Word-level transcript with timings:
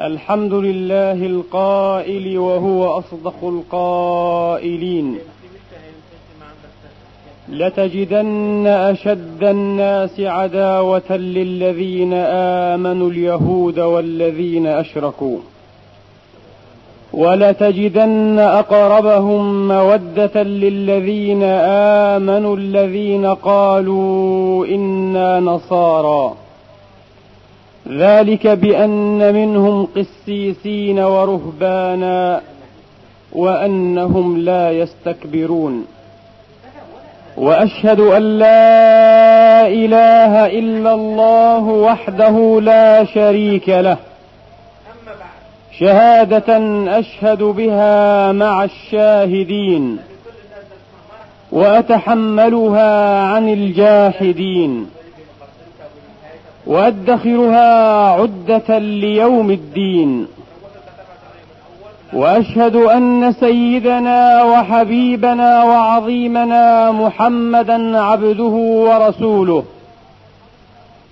الحمد 0.00 0.54
لله 0.54 1.26
القائل 1.26 2.38
وهو 2.38 2.98
أصدق 2.98 3.34
القائلين. 3.42 5.18
لتجدن 7.48 8.66
أشد 8.66 9.44
الناس 9.44 10.20
عداوة 10.20 11.16
للذين 11.16 12.12
آمنوا 12.72 13.10
اليهود 13.10 13.78
والذين 13.78 14.66
أشركوا. 14.66 15.38
ولتجدن 17.12 18.38
أقربهم 18.38 19.68
مودة 19.68 20.42
للذين 20.42 21.42
آمنوا 22.12 22.56
الذين 22.56 23.26
قالوا 23.26 24.66
إنا 24.66 25.40
نصارى. 25.40 26.34
ذلك 27.88 28.46
بأن 28.46 29.34
منهم 29.34 29.88
قسيسين 29.96 30.98
ورهبانا 30.98 32.40
وأنهم 33.32 34.38
لا 34.38 34.70
يستكبرون. 34.70 35.86
وأشهد 37.36 38.00
أن 38.00 38.38
لا 38.38 39.66
إله 39.66 40.46
إلا 40.46 40.94
الله 40.94 41.62
وحده 41.64 42.60
لا 42.60 43.04
شريك 43.04 43.68
له. 43.68 43.96
شهادة 45.78 46.58
أشهد 46.98 47.42
بها 47.42 48.32
مع 48.32 48.64
الشاهدين. 48.64 49.98
وأتحملها 51.52 53.22
عن 53.22 53.48
الجاحدين. 53.48 54.99
وأدخرها 56.66 58.08
عدة 58.10 58.78
ليوم 58.78 59.50
الدين. 59.50 60.26
وأشهد 62.12 62.76
أن 62.76 63.32
سيدنا 63.32 64.42
وحبيبنا 64.42 65.62
وعظيمنا 65.62 66.90
محمدا 66.92 68.00
عبده 68.00 68.44
ورسوله 68.88 69.64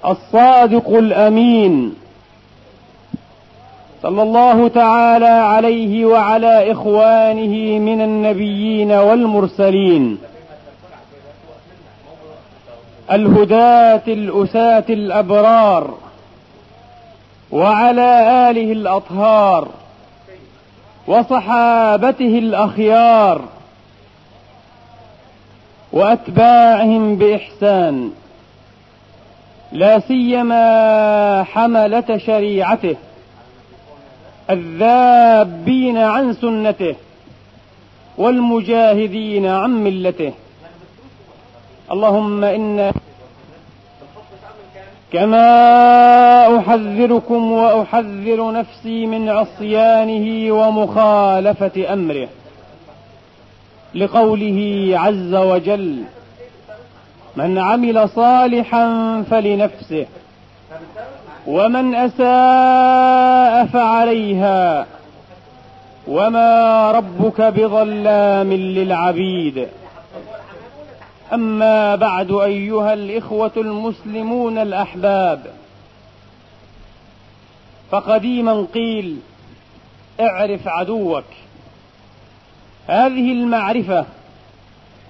الصادق 0.06 0.88
الأمين. 0.88 1.94
صلى 4.02 4.22
الله 4.22 4.68
تعالى 4.68 5.26
عليه 5.26 6.04
وعلى 6.04 6.72
إخوانه 6.72 7.78
من 7.78 8.00
النبيين 8.00 8.92
والمرسلين. 8.92 10.18
الهداة 13.10 14.02
الأساة 14.08 14.84
الأبرار 14.90 15.98
وعلى 17.50 18.50
آله 18.50 18.72
الأطهار 18.72 19.68
وصحابته 21.06 22.38
الأخيار 22.38 23.42
وأتباعهم 25.92 27.16
بإحسان. 27.16 28.10
لا 29.72 29.98
سيما 29.98 31.44
حملة 31.44 32.18
شريعته 32.18 32.96
الذابين 34.50 35.98
عن 35.98 36.32
سنته 36.32 36.94
والمجاهدين 38.18 39.46
عن 39.46 39.84
ملته. 39.84 40.32
اللهم 41.92 42.44
إنا 42.44 42.92
كما 45.12 46.58
أحذركم 46.58 47.52
وأحذر 47.52 48.52
نفسي 48.52 49.06
من 49.06 49.28
عصيانه 49.28 50.52
ومخالفة 50.52 51.92
أمره 51.92 52.28
لقوله 53.94 54.90
عز 54.94 55.34
وجل 55.34 56.02
من 57.36 57.58
عمل 57.58 58.08
صالحا 58.08 59.22
فلنفسه 59.30 60.06
ومن 61.46 61.94
أساء 61.94 63.66
فعليها 63.66 64.86
وما 66.08 66.90
ربك 66.90 67.40
بظلام 67.40 68.52
للعبيد 68.52 69.68
أما 71.32 71.96
بعد 71.96 72.32
أيها 72.32 72.94
الإخوة 72.94 73.52
المسلمون 73.56 74.58
الأحباب 74.58 75.46
فقديما 77.90 78.66
قيل 78.74 79.18
اعرف 80.20 80.68
عدوك. 80.68 81.24
هذه 82.86 83.32
المعرفة 83.32 84.04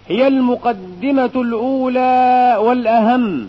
هي 0.09 0.27
المقدمة 0.27 1.31
الأولى 1.37 2.57
والأهم 2.61 3.49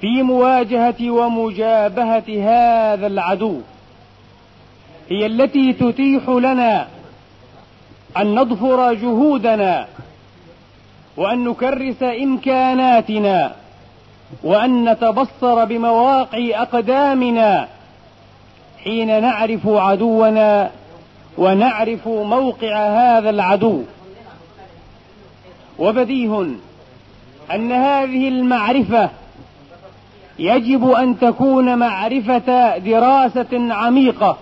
في 0.00 0.22
مواجهة 0.22 1.10
ومجابهة 1.10 2.24
هذا 2.28 3.06
العدو. 3.06 3.60
هي 5.10 5.26
التي 5.26 5.72
تتيح 5.72 6.28
لنا 6.28 6.86
أن 8.16 8.34
نضفر 8.34 8.92
جهودنا 8.92 9.86
وأن 11.16 11.44
نكرس 11.44 12.02
إمكاناتنا 12.02 13.52
وأن 14.42 14.92
نتبصر 14.92 15.64
بمواقع 15.64 16.62
أقدامنا 16.62 17.68
حين 18.84 19.22
نعرف 19.22 19.66
عدونا 19.66 20.70
ونعرف 21.38 22.08
موقع 22.08 22.76
هذا 22.76 23.30
العدو. 23.30 23.82
وبديه 25.78 26.46
أن 27.54 27.72
هذه 27.72 28.28
المعرفة 28.28 29.10
يجب 30.38 30.90
أن 30.90 31.18
تكون 31.18 31.78
معرفة 31.78 32.78
دراسة 32.78 33.74
عميقة 33.74 34.36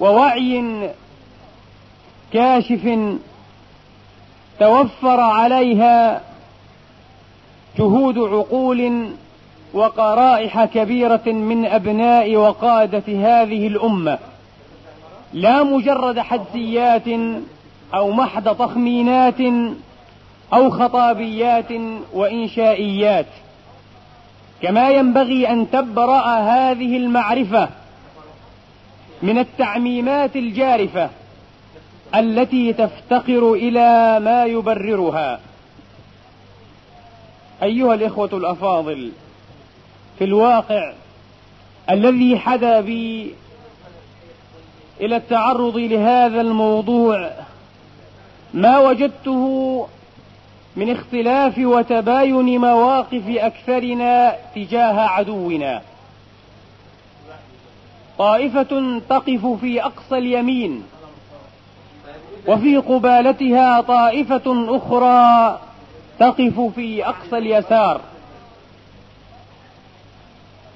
ووعي 0.00 0.64
كاشف 2.32 2.98
توفر 4.60 5.20
عليها 5.20 6.20
جهود 7.78 8.18
عقول 8.18 9.10
وقرائح 9.74 10.64
كبيرة 10.64 11.26
من 11.26 11.66
أبناء 11.66 12.36
وقادة 12.36 13.04
هذه 13.08 13.66
الأمة. 13.66 14.18
لا 15.32 15.62
مجرد 15.62 16.18
حدسيات 16.18 17.08
أو 17.94 18.10
محض 18.10 18.56
تخمينات 18.56 19.40
أو 20.52 20.70
خطابيات 20.70 21.72
وإنشائيات. 22.12 23.26
كما 24.62 24.90
ينبغي 24.90 25.48
أن 25.48 25.70
تبرأ 25.70 26.38
هذه 26.38 26.96
المعرفة 26.96 27.68
من 29.22 29.38
التعميمات 29.38 30.36
الجارفة 30.36 31.10
التي 32.14 32.72
تفتقر 32.72 33.52
إلى 33.52 34.20
ما 34.20 34.44
يبررها. 34.44 35.40
أيها 37.62 37.94
الإخوة 37.94 38.30
الأفاضل 38.32 39.12
في 40.18 40.24
الواقع 40.24 40.92
الذي 41.90 42.38
حدا 42.38 42.80
بي 42.80 43.34
إلى 45.00 45.16
التعرض 45.16 45.76
لهذا 45.76 46.40
الموضوع 46.40 47.30
ما 48.54 48.78
وجدته 48.78 49.86
من 50.76 50.90
اختلاف 50.90 51.58
وتباين 51.58 52.60
مواقف 52.60 53.22
أكثرنا 53.28 54.36
تجاه 54.54 55.00
عدونا. 55.00 55.82
طائفة 58.18 59.00
تقف 59.08 59.46
في 59.46 59.82
أقصى 59.84 60.18
اليمين 60.18 60.82
وفي 62.48 62.76
قبالتها 62.76 63.80
طائفة 63.80 64.76
أخرى 64.76 65.58
تقف 66.18 66.60
في 66.60 67.06
أقصى 67.08 67.38
اليسار. 67.38 68.00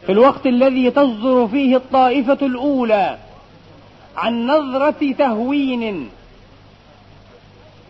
في 0.07 0.13
الوقت 0.13 0.47
الذي 0.47 0.91
تصدر 0.91 1.49
فيه 1.49 1.77
الطائفة 1.77 2.39
الأولى 2.43 3.19
عن 4.17 4.47
نظرة 4.47 5.13
تهوين 5.19 6.11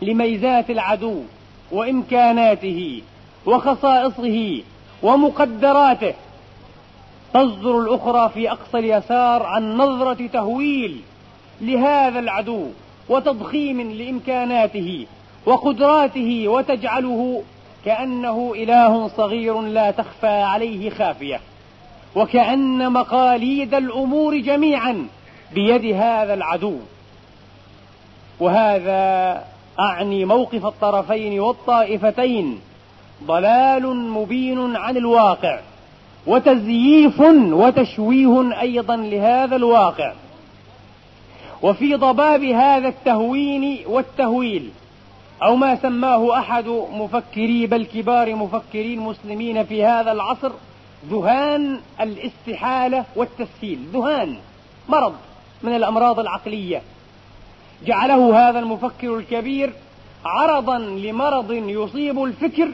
لميزات 0.02 0.70
العدو 0.70 1.22
وإمكاناته 1.72 3.02
وخصائصه 3.46 4.62
ومقدراته 5.02 6.14
تصدر 7.34 7.78
الأخرى 7.78 8.30
في 8.34 8.50
أقصى 8.50 8.78
اليسار 8.78 9.42
عن 9.42 9.76
نظرة 9.76 10.26
تهويل 10.26 11.00
لهذا 11.60 12.18
العدو. 12.18 12.66
وتضخيم 13.10 13.80
لإمكاناته 13.80 15.06
وقدراته 15.46 16.48
وتجعله 16.48 17.42
كأنه 17.84 18.52
إله 18.56 19.08
صغير 19.08 19.60
لا 19.60 19.90
تخفى 19.90 20.26
عليه 20.26 20.90
خافية 20.90 21.40
وكأن 22.16 22.92
مقاليد 22.92 23.74
الأمور 23.74 24.38
جميعا 24.38 25.06
بيد 25.54 25.84
هذا 25.94 26.34
العدو. 26.34 26.76
وهذا 28.40 29.44
أعني 29.80 30.24
موقف 30.24 30.66
الطرفين 30.66 31.40
والطائفتين 31.40 32.60
ضلال 33.24 33.96
مبين 33.96 34.76
عن 34.76 34.96
الواقع 34.96 35.60
وتزييف 36.26 37.20
وتشويه 37.52 38.60
أيضا 38.60 38.96
لهذا 38.96 39.56
الواقع. 39.56 40.12
وفي 41.62 41.94
ضباب 41.94 42.44
هذا 42.44 42.88
التهوين 42.88 43.78
والتهويل 43.86 44.70
أو 45.42 45.56
ما 45.56 45.76
سماه 45.76 46.38
أحد 46.38 46.68
مفكري 46.92 47.66
بل 47.66 47.84
كبار 47.84 48.34
مفكري 48.34 48.94
المسلمين 48.94 49.64
في 49.64 49.84
هذا 49.84 50.12
العصر 50.12 50.52
ذهان 51.10 51.80
الاستحالة 52.00 53.04
والتسهيل 53.16 53.78
ذهان 53.92 54.36
مرض 54.88 55.14
من 55.62 55.76
الأمراض 55.76 56.20
العقلية. 56.20 56.82
جعله 57.86 58.48
هذا 58.48 58.58
المفكر 58.58 59.16
الكبير 59.18 59.72
عرضا 60.24 60.78
لمرض 60.78 61.52
يصيب 61.52 62.24
الفكر 62.24 62.68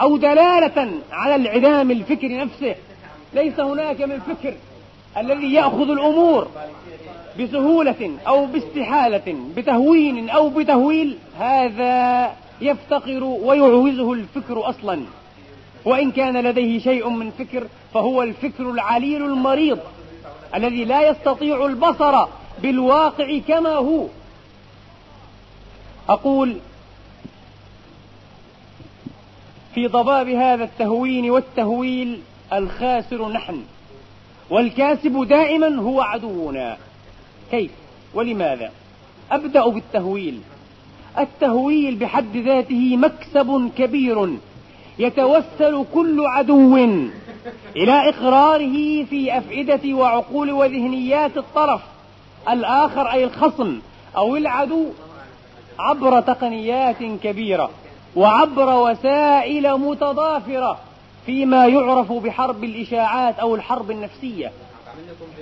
أو 0.00 0.16
دلالة 0.16 0.90
على 1.12 1.34
انعدام 1.34 1.90
الفكر 1.90 2.28
نفسه. 2.28 2.74
ليس 3.34 3.60
هناك 3.60 4.00
من 4.00 4.20
فكر 4.20 4.54
الذي 5.16 5.52
يأخذ 5.52 5.90
الأمور. 5.90 6.48
بسهولة 7.40 8.18
أو 8.26 8.46
باستحالة 8.46 9.36
بتهوين 9.56 10.30
أو 10.30 10.48
بتهويل 10.48 11.18
هذا 11.38 12.32
يفتقر 12.60 13.24
ويعوزه 13.24 14.12
الفكر 14.12 14.68
أصلا. 14.68 15.00
وإن 15.84 16.10
كان 16.10 16.36
لديه 16.36 16.78
شيء 16.78 17.08
من 17.08 17.30
فكر 17.30 17.66
فهو 17.94 18.22
الفكر 18.22 18.70
العليل 18.70 19.24
المريض 19.24 19.78
الذي 20.54 20.84
لا 20.84 21.08
يستطيع 21.08 21.66
البصر 21.66 22.26
بالواقع 22.62 23.38
كما 23.48 23.70
هو. 23.70 24.06
أقول 26.08 26.56
في 29.74 29.86
ضباب 29.86 30.28
هذا 30.28 30.64
التهوين 30.64 31.30
والتهويل 31.30 32.20
الخاسر 32.52 33.28
نحن 33.28 33.62
والكاسب 34.50 35.28
دائما 35.28 35.80
هو 35.80 36.00
عدونا. 36.00 36.76
كيف 37.50 37.70
ولماذا؟ 38.14 38.70
أبدأ 39.32 39.68
بالتهويل. 39.68 40.40
التهويل 41.18 41.94
بحد 41.94 42.36
ذاته 42.36 42.96
مكسب 42.96 43.70
كبير. 43.78 44.36
يتوسل 44.98 45.84
كل 45.94 46.26
عدو 46.26 46.76
إلى 47.76 48.08
إقراره 48.08 49.04
في 49.04 49.38
أفئدة 49.38 49.94
وعقول 49.94 50.52
وذهنيات 50.52 51.36
الطرف. 51.36 51.80
الآخر 52.48 53.12
أي 53.12 53.24
الخصم 53.24 53.78
أو 54.16 54.36
العدو 54.36 54.86
عبر 55.78 56.20
تقنيات 56.20 57.02
كبيرة 57.22 57.70
وعبر 58.16 58.90
وسائل 58.90 59.78
متضافرة 59.78 60.78
فيما 61.26 61.66
يعرف 61.66 62.12
بحرب 62.12 62.64
الإشاعات 62.64 63.38
أو 63.38 63.54
الحرب 63.54 63.90
النفسية. 63.90 64.52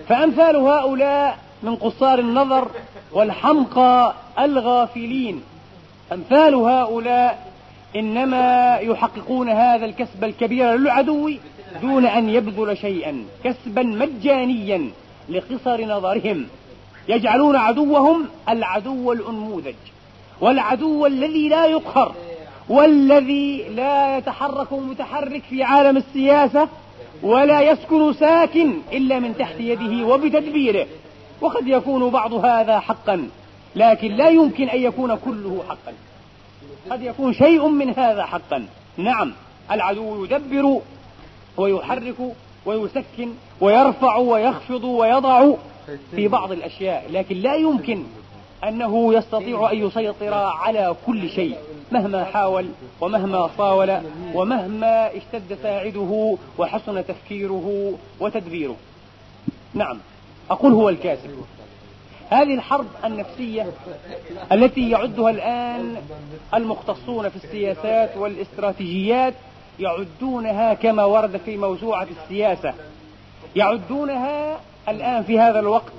فأمثال 0.09 0.56
هؤلاء 0.56 1.39
من 1.64 1.76
قصار 1.76 2.19
النظر 2.19 2.69
والحمقى 3.12 4.14
الغافلين. 4.38 5.43
أمثال 6.12 6.55
هؤلاء 6.55 7.52
إنما 7.96 8.76
يحققون 8.76 9.49
هذا 9.49 9.84
الكسب 9.84 10.25
الكبير 10.25 10.75
للعدو 10.75 11.31
دون 11.82 12.06
أن 12.06 12.28
يبذل 12.28 12.76
شيئا 12.76 13.25
كسبا 13.44 13.82
مجانيا 13.82 14.90
لقصر 15.28 15.84
نظرهم. 15.84 16.46
يجعلون 17.08 17.56
عدوهم 17.56 18.25
العدو 18.49 19.12
الأنموذج 19.12 19.75
والعدو 20.40 21.06
الذي 21.06 21.49
لا 21.49 21.67
يقهر 21.67 22.14
والذي 22.69 23.64
لا 23.69 24.19
يتحرك 24.19 24.72
متحرك 24.72 25.43
في 25.50 25.62
عالم 25.62 25.96
السياسة 25.96 26.69
ولا 27.22 27.60
يسكن 27.60 28.12
ساكن 28.12 28.75
إلا 28.93 29.19
من 29.19 29.37
تحت 29.38 29.60
يده 29.60 30.06
وبتدبيره. 30.06 30.87
وقد 31.44 31.69
يكون 31.69 32.11
بعض 32.11 32.35
هذا 32.35 32.81
حقا 32.81 33.29
لكن 33.76 34.12
لا 34.12 34.29
يمكن 34.29 34.69
أن 34.69 34.82
يكون 34.82 35.17
كله 35.17 35.64
حقا. 35.69 35.93
قد 36.91 37.02
يكون 37.02 37.32
شيء 37.35 37.69
من 37.69 37.91
هذا 37.91 38.25
حقا. 38.25 38.67
نعم 38.96 39.32
العدو 39.70 40.25
يدبر 40.25 40.81
ويحرك 41.56 42.14
ويسكن 42.67 43.29
ويرفع 43.61 44.17
ويخفض 44.17 44.85
ويضع 44.85 45.50
في 46.11 46.29
بعض 46.29 46.52
الأشياء 46.52 47.05
لكن 47.11 47.37
لا 47.37 47.55
يمكن 47.55 48.05
أنه 48.69 49.14
يستطيع 49.14 49.73
أن 49.73 49.79
يسيطر 49.79 50.35
على 50.35 50.94
كل 51.06 51.29
شيء 51.29 51.56
مهما 51.93 52.25
حاول 52.25 52.67
ومهما 53.00 53.50
صاول 53.58 53.99
ومهما 54.35 55.17
اشتد 55.17 55.58
ساعده 55.62 56.37
وحسن 56.58 57.06
تفكيره 57.06 57.93
وتدبيره. 58.20 58.76
نعم. 59.75 59.99
أقول 60.50 60.73
هو 60.73 60.88
الكاسب 60.88 61.44
هذه 62.31 62.55
الحرب 62.55 62.87
النفسية 63.05 63.67
التي 64.52 64.91
يعدها 64.91 65.31
الآن 65.31 65.96
المختصون 66.55 67.29
في 67.29 67.37
السياسات 67.37 68.17
والاستراتيجيات 68.17 69.35
يعدونها 69.81 70.75
كما 70.75 71.05
ورد 71.05 71.37
في 71.37 71.56
موسوعة 71.56 72.06
السياسة. 72.23 72.75
يعدونها 73.56 74.61
الآن 74.88 75.23
في 75.23 75.41
هذا 75.41 75.61
الوقت 75.61 75.93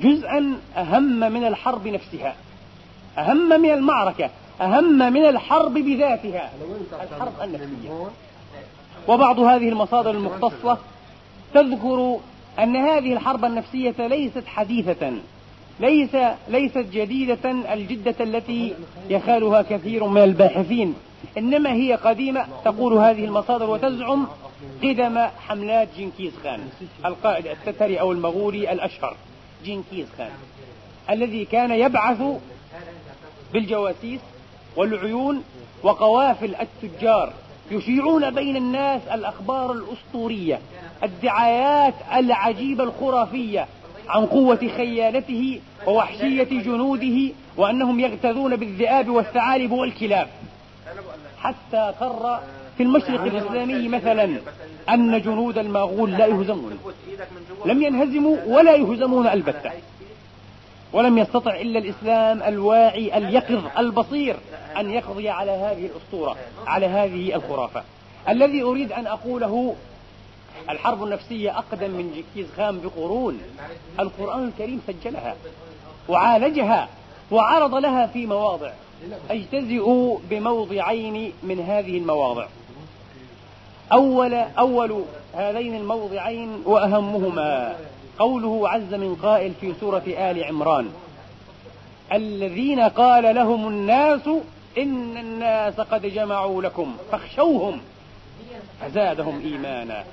جزءا 0.00 0.58
أهم 0.76 1.32
من 1.32 1.46
الحرب 1.46 1.88
نفسها 1.88 2.34
أهم 3.18 3.60
من 3.60 3.70
المعركة 3.70 4.30
أهم 4.60 5.12
من 5.12 5.24
الحرب 5.24 5.74
بذاتها. 5.74 6.50
الحرب 7.12 7.32
النفسية. 7.42 8.08
وبعض 9.08 9.38
هذه 9.38 9.68
المصادر 9.68 10.10
المختصة 10.10 10.78
تذكر 11.54 12.18
أن 12.58 12.76
هذه 12.76 13.12
الحرب 13.12 13.44
النفسية 13.44 13.94
ليست 13.98 14.46
حديثة 14.46 15.12
ليس 15.80 16.16
ليست 16.48 16.86
جديدة 16.92 17.50
الجدة 17.74 18.14
التي 18.20 18.74
يخالها 19.10 19.62
كثير 19.62 20.04
من 20.06 20.22
الباحثين. 20.22 20.94
إنما 21.38 21.72
هي 21.72 21.94
قديمة 21.94 22.46
تقول 22.64 22.92
هذه 22.92 23.24
المصادر 23.24 23.70
وتزعم 23.70 24.26
قدم 24.82 25.18
حملات 25.18 25.88
جنكيز 25.98 26.32
خان 26.44 26.60
القائد 27.04 27.46
التتري 27.46 28.00
أو 28.00 28.12
المغولي 28.12 28.72
الأشهر 28.72 29.16
جنكيز 29.64 30.06
خان 30.18 30.30
الذي 31.10 31.44
كان 31.44 31.70
يبعث 31.70 32.22
بالجواسيس 33.52 34.20
والعيون 34.76 35.42
وقوافل 35.82 36.54
التجار 36.60 37.32
يشيعون 37.70 38.30
بين 38.30 38.56
الناس 38.56 39.02
الأخبار 39.12 39.72
الأسطورية 39.72 40.60
الدعايات 41.02 41.94
العجيبة 42.14 42.84
الخرافية 42.84 43.66
عن 44.08 44.26
قوة 44.26 44.70
خيالته 44.76 45.60
ووحشية 45.86 46.42
جنوده 46.42 47.32
وأنهم 47.56 48.00
يغتذون 48.00 48.56
بالذئاب 48.56 49.08
والثعالب 49.08 49.72
والكلاب. 49.72 50.28
حتى 51.38 51.92
قر 52.00 52.40
في 52.76 52.82
المشرق 52.82 53.22
الإسلامي 53.22 53.88
مثلا 53.88 54.40
أن 54.88 55.22
جنود 55.22 55.58
المغول 55.58 56.12
لا 56.12 56.26
يهزمون. 56.26 56.78
لم 57.66 57.82
ينهزموا 57.82 58.36
ولا 58.46 58.74
يهزمون 58.74 59.26
البتة. 59.26 59.70
ولم 60.94 61.18
يستطع 61.18 61.54
إلا 61.54 61.78
الإسلام 61.78 62.42
الواعي 62.42 63.18
اليقظ 63.18 63.64
البصير 63.78 64.36
أن 64.76 64.90
يقضي 64.90 65.28
على 65.28 65.50
هذه 65.50 65.86
الأسطورة 65.86 66.36
على 66.66 66.86
هذه 66.86 67.34
الخرافة. 67.34 67.82
الذي 68.28 68.62
أريد 68.62 68.92
أن 68.92 69.06
أقوله 69.06 69.74
الحرب 70.70 71.04
النفسية 71.04 71.58
أقدم 71.58 71.90
من 71.90 72.12
جكيز 72.16 72.46
خان 72.56 72.80
بقرون. 72.80 73.40
القرآن 74.00 74.48
الكريم 74.48 74.80
سجلها 74.86 75.36
وعالجها 76.08 76.88
وعرض 77.30 77.74
لها 77.74 78.06
في 78.06 78.26
مواضع. 78.26 78.70
أجتزئ 79.30 80.16
بموضعين 80.30 81.32
من 81.42 81.60
هذه 81.60 81.98
المواضع. 81.98 82.46
أول 83.92 84.34
أول 84.34 85.04
هذين 85.34 85.76
الموضعين 85.76 86.62
وأهمهما. 86.64 87.76
قوله 88.18 88.68
عز 88.68 88.94
من 88.94 89.14
قائل 89.22 89.52
في 89.60 89.74
سورة 89.80 90.02
آل 90.06 90.44
عمران 90.44 90.92
الذين 92.12 92.80
قال 92.80 93.34
لهم 93.34 93.68
الناس 93.68 94.28
إن 94.78 95.16
الناس 95.16 95.80
قد 95.80 96.06
جمعوا 96.06 96.62
لكم 96.62 96.96
فاخشوهم 97.12 97.80
فزادهم 98.80 99.40
إيمانا. 99.40 100.04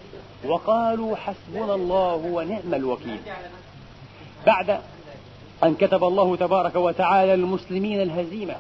وقالوا 0.46 1.16
حسبنا 1.16 1.76
الله 1.76 2.16
ونعم 2.16 2.74
الوكيل. 2.74 3.20
بعد 4.46 4.80
أن 5.64 5.76
كتب 5.76 6.04
الله 6.04 6.36
تبارك 6.36 6.76
وتعالى 6.76 7.36
للمسلمين 7.36 8.02
الهزيمة 8.02 8.56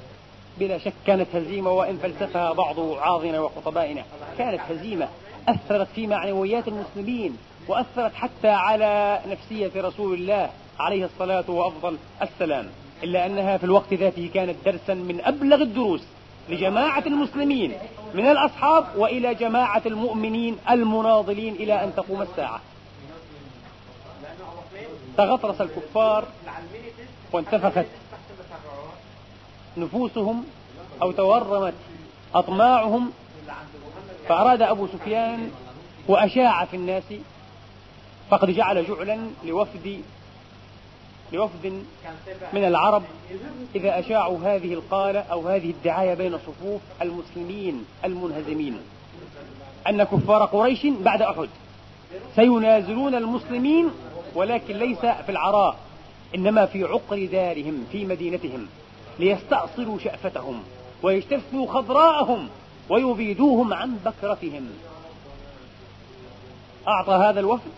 بلا 0.59 0.77
شك 0.77 0.93
كانت 1.07 1.35
هزيمة 1.35 1.71
وإن 1.71 1.97
فلسفها 1.97 2.53
بعض 2.53 2.77
وعاظنا 2.77 3.39
وخطبائنا 3.39 4.03
كانت 4.37 4.61
هزيمة 4.69 5.07
أثرت 5.47 5.87
في 5.95 6.07
معنويات 6.07 6.67
المسلمين. 6.67 7.37
وأثرت 7.71 8.13
حتى 8.15 8.47
على 8.49 9.21
نفسية 9.27 9.71
رسول 9.75 10.13
الله 10.13 10.49
عليه 10.79 11.05
الصلاة 11.05 11.49
وأفضل 11.49 11.97
السلام 12.21 12.67
إلا 13.03 13.25
أنها 13.25 13.57
في 13.57 13.63
الوقت 13.63 13.93
ذاته 13.93 14.29
كانت 14.33 14.55
درسا 14.65 14.93
من 14.93 15.21
أبلغ 15.21 15.61
الدروس 15.61 16.01
لجماعة 16.49 17.03
المسلمين 17.07 17.73
من 18.13 18.27
الأصحاب 18.27 18.85
وإلى 18.97 19.35
جماعة 19.35 19.81
المؤمنين 19.85 20.57
المناضلين 20.69 21.53
إلى 21.53 21.83
أن 21.83 21.95
تقوم 21.95 22.21
الساعة. 22.21 22.61
تغطرس 25.17 25.61
الكفار 25.61 26.25
وانتفخت 27.31 27.85
نفوسهم 29.77 30.43
أو 31.01 31.11
تورمت 31.11 31.73
أطماعهم 32.35 33.11
فأراد 34.27 34.61
أبو 34.61 34.87
سفيان 34.87 35.51
وأشاع 36.07 36.65
في 36.65 36.75
الناس 36.75 37.03
فقد 38.29 38.49
جعل 38.49 38.85
جعلا 38.87 39.19
لوفد 39.45 40.01
لوفد 41.33 41.83
من 42.53 42.65
العرب 42.65 43.03
إذا 43.75 43.99
أشاعوا 43.99 44.39
هذه 44.43 44.73
القالة 44.73 45.19
أو 45.19 45.47
هذه 45.47 45.69
الدعاية 45.69 46.13
بين 46.13 46.37
صفوف 46.37 46.81
المسلمين 47.01 47.85
المنهزمين. 48.05 48.77
أن 49.89 50.03
كفار 50.03 50.45
قريش 50.45 50.85
بعد 50.85 51.21
أحد. 51.21 51.49
سينازلون 52.35 53.15
المسلمين 53.15 53.89
ولكن 54.35 54.75
ليس 54.75 54.99
في 54.99 55.29
العراء 55.29 55.75
إنما 56.35 56.65
في 56.65 56.83
عقر 56.83 57.25
دارهم 57.25 57.85
في 57.91 58.05
مدينتهم 58.05 58.67
ليستأصلوا 59.19 59.99
شأفتهم 59.99 60.63
ويجتثوا 61.03 61.67
خضراءهم 61.67 62.49
ويبيدوهم 62.89 63.73
عن 63.73 63.97
بكرتهم. 64.05 64.69
أعطى 66.87 67.13
هذا 67.13 67.39
الوفد 67.39 67.71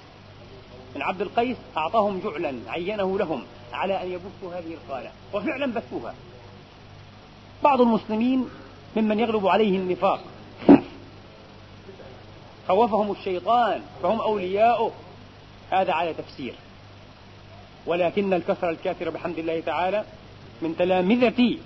من 0.95 1.01
عبد 1.01 1.21
القيس 1.21 1.57
أعطاهم 1.77 2.19
جعلا 2.23 2.53
عينه 2.67 3.17
لهم 3.17 3.43
على 3.73 4.03
أن 4.03 4.11
يبثوا 4.11 4.59
هذه 4.59 4.73
القالة 4.73 5.11
وفعلا 5.33 5.65
بثوها. 5.65 6.13
بعض 7.63 7.81
المسلمين 7.81 8.49
ممن 8.95 9.19
يغلب 9.19 9.47
عليه 9.47 9.77
النفاق 9.77 10.19
خوفهم 12.67 13.11
الشيطان 13.11 13.81
فهم 14.03 14.21
أولياؤه. 14.21 14.91
هذا 15.71 15.93
على 15.93 16.13
تفسير. 16.13 16.53
ولكن 17.85 18.33
الكثرة 18.33 18.69
الكافرة 18.69 19.09
بحمد 19.09 19.39
الله 19.39 19.59
تعالى 19.59 20.03
من 20.61 20.77
تلامذة 20.77 21.57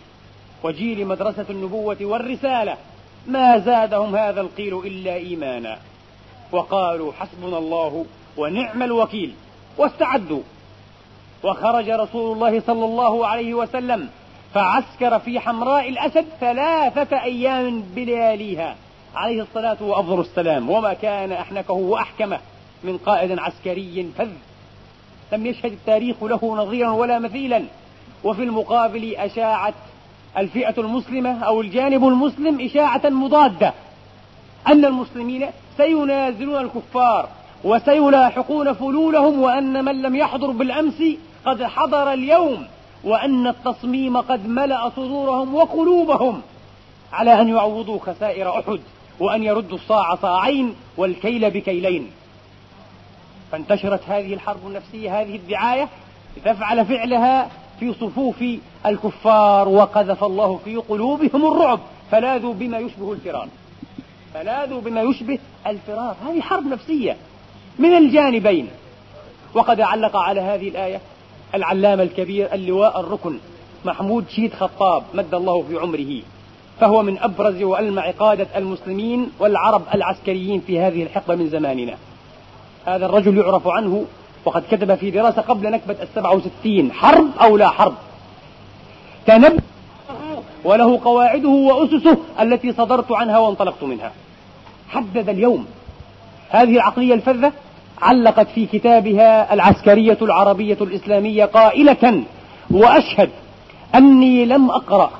وجيل 0.63 1.07
مدرسة 1.07 1.45
النبوة 1.49 1.97
والرسالة. 2.01 2.77
ما 3.27 3.59
زادهم 3.59 4.15
هذا 4.15 4.41
القيل 4.41 4.77
إلا 4.77 5.13
إيمانا. 5.13 5.79
وقالوا 6.51 7.13
حسبنا 7.13 7.57
الله 7.57 8.05
ونعم 8.37 8.83
الوكيل 8.83 9.33
واستعدوا. 9.77 10.41
وخرج 11.43 11.89
رسول 11.89 12.33
الله 12.33 12.59
صلى 12.59 12.85
الله 12.85 13.27
عليه 13.27 13.53
وسلم 13.53 14.09
فعسكر 14.53 15.19
في 15.19 15.39
حمراء 15.39 15.89
الأسد 15.89 16.25
ثلاثة 16.39 17.23
أيام 17.23 17.81
بلياليها. 17.81 18.75
عليه 19.15 19.41
الصلاة 19.41 19.77
وأفضل 19.81 20.19
السلام. 20.21 20.69
وما 20.69 20.93
كان 20.93 21.31
أحنكه 21.31 21.73
وأحكمه 21.73 22.39
من 22.83 22.97
قائد 22.97 23.39
عسكري 23.39 24.11
فذ. 24.17 24.29
لم 25.31 25.45
يشهد 25.45 25.71
التاريخ 25.71 26.23
له 26.23 26.39
نظيرا 26.43 26.89
ولا 26.89 27.19
مثيلا. 27.19 27.63
وفي 28.23 28.43
المقابل 28.43 29.15
أشاعت 29.15 29.73
الفئة 30.37 30.73
المسلمة 30.77 31.43
أو 31.43 31.61
الجانب 31.61 32.07
المسلم 32.07 32.61
إشاعة 32.61 33.01
مضادة. 33.05 33.73
أن 34.67 34.85
المسلمين 34.85 35.47
سينازلون 35.77 36.61
الكفار. 36.61 37.29
وسيلاحقون 37.63 38.73
فلولهم 38.73 39.41
وأن 39.41 39.85
من 39.85 40.01
لم 40.01 40.15
يحضر 40.15 40.51
بالأمس 40.51 41.03
قد 41.45 41.63
حضر 41.63 42.13
اليوم 42.13 42.67
وأن 43.03 43.47
التصميم 43.47 44.17
قد 44.17 44.47
ملأ 44.47 44.89
صدورهم 44.89 45.55
وقلوبهم 45.55 46.41
على 47.13 47.41
أن 47.41 47.49
يعوضوا 47.49 47.99
خسائر 47.99 48.59
أحد 48.59 48.79
وأن 49.19 49.43
يردوا 49.43 49.77
الصاع 49.77 50.15
صاعين 50.15 50.75
والكيل 50.97 51.51
بكيلين. 51.51 52.11
فانتشرت 53.51 54.01
هذه 54.09 54.33
الحرب 54.33 54.67
النفسية 54.67 55.21
هذه 55.21 55.35
الدعاية 55.35 55.89
لتفعل 56.37 56.85
فعلها 56.85 57.49
في 57.79 57.93
صفوف 57.93 58.43
الكفار 58.85 59.69
وقذف 59.69 60.23
الله 60.23 60.59
في 60.65 60.75
قلوبهم 60.75 61.45
الرعب. 61.51 61.79
فلاذوا 62.11 62.53
بما 62.53 62.79
يشبه 62.79 63.13
الفرار. 63.13 63.47
فلاذوا 64.33 64.81
بما 64.81 65.01
يشبه 65.01 65.39
الفرار. 65.67 66.15
هذه 66.27 66.41
حرب 66.41 66.67
نفسية. 66.67 67.17
من 67.79 67.97
الجانبين. 67.97 68.67
وقد 69.53 69.81
علق 69.81 70.15
على 70.15 70.41
هذه 70.41 70.69
الآية 70.69 71.01
العلامة 71.55 72.03
الكبير 72.03 72.53
اللواء 72.53 72.99
الركن 72.99 73.37
محمود 73.85 74.25
شيد 74.29 74.53
خطاب 74.53 75.03
مد 75.13 75.33
الله 75.33 75.63
في 75.69 75.77
عمره 75.77 76.21
فهو 76.79 77.03
من 77.03 77.17
أبرز 77.17 77.61
وألمع 77.63 78.11
قادة 78.11 78.47
المسلمين 78.55 79.31
والعرب 79.39 79.81
العسكريين 79.93 80.61
في 80.67 80.79
هذه 80.79 81.03
الحقبة 81.03 81.35
من 81.35 81.49
زماننا. 81.49 81.97
هذا 82.85 83.05
الرجل 83.05 83.37
يعرف 83.37 83.67
عنه 83.67 84.05
وقد 84.45 84.63
كتب 84.71 84.95
في 84.95 85.11
دراسة 85.11 85.41
قبل 85.41 85.71
نكبة 85.71 85.95
السبعة 86.01 86.35
وستين 86.35 86.91
حرب 86.91 87.27
أو 87.41 87.57
لا 87.57 87.69
حرب. 87.69 87.93
تنبأ 89.25 89.63
وله 90.63 90.99
قواعده 91.03 91.49
وأسسه 91.49 92.17
التي 92.39 92.73
صدرت 92.73 93.11
عنها 93.11 93.39
وانطلقت 93.39 93.83
منها. 93.83 94.11
حدد 94.89 95.29
اليوم. 95.29 95.65
هذه 96.49 96.75
العقلية 96.75 97.13
الفذة 97.13 97.51
علقت 98.01 98.47
في 98.47 98.65
كتابها 98.65 99.53
العسكرية 99.53 100.17
العربية 100.21 100.77
الإسلامية 100.81 101.45
قائلة 101.45 102.23
وأشهد 102.71 103.29
أني 103.95 104.45
لم 104.45 104.71
أقرأ 104.71 105.11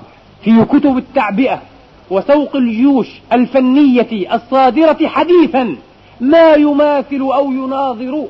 في 0.44 0.66
كتب 0.66 0.98
التعبئة 0.98 1.62
وسوق 2.10 2.56
الجيوش 2.56 3.08
الفنية 3.34 4.36
الصادرة 4.36 5.08
حديثا 5.08 5.76
ما 6.20 6.54
يماثل 6.54 7.20
أو 7.20 7.52
يناظر 7.52 8.26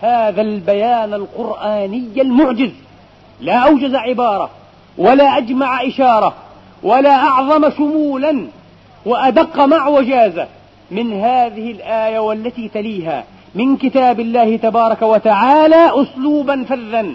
هذا 0.00 0.40
البيان 0.40 1.14
القرآني 1.14 2.08
المعجز. 2.16 2.70
لا 3.40 3.56
أوجز 3.56 3.94
عبارة 3.94 4.50
ولا 4.98 5.38
أجمع 5.38 5.82
إشارة 5.82 6.34
ولا 6.82 7.14
أعظم 7.14 7.70
شمولا 7.70 8.46
وأدق 9.06 9.60
معوجازة 9.60 10.46
من 10.90 11.12
هذه 11.12 11.70
الآية 11.70 12.18
والتي 12.18 12.68
تليها 12.68 13.24
من 13.54 13.76
كتاب 13.76 14.20
الله 14.20 14.56
تبارك 14.56 15.02
وتعالى 15.02 15.90
أسلوبا 16.02 16.64
فذا 16.64 17.06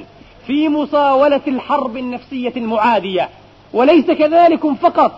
في 0.47 0.69
مصاولة 0.69 1.41
الحرب 1.47 1.97
النفسية 1.97 2.53
المعادية. 2.57 3.29
وليس 3.73 4.05
كذلك 4.05 4.67
فقط 4.81 5.11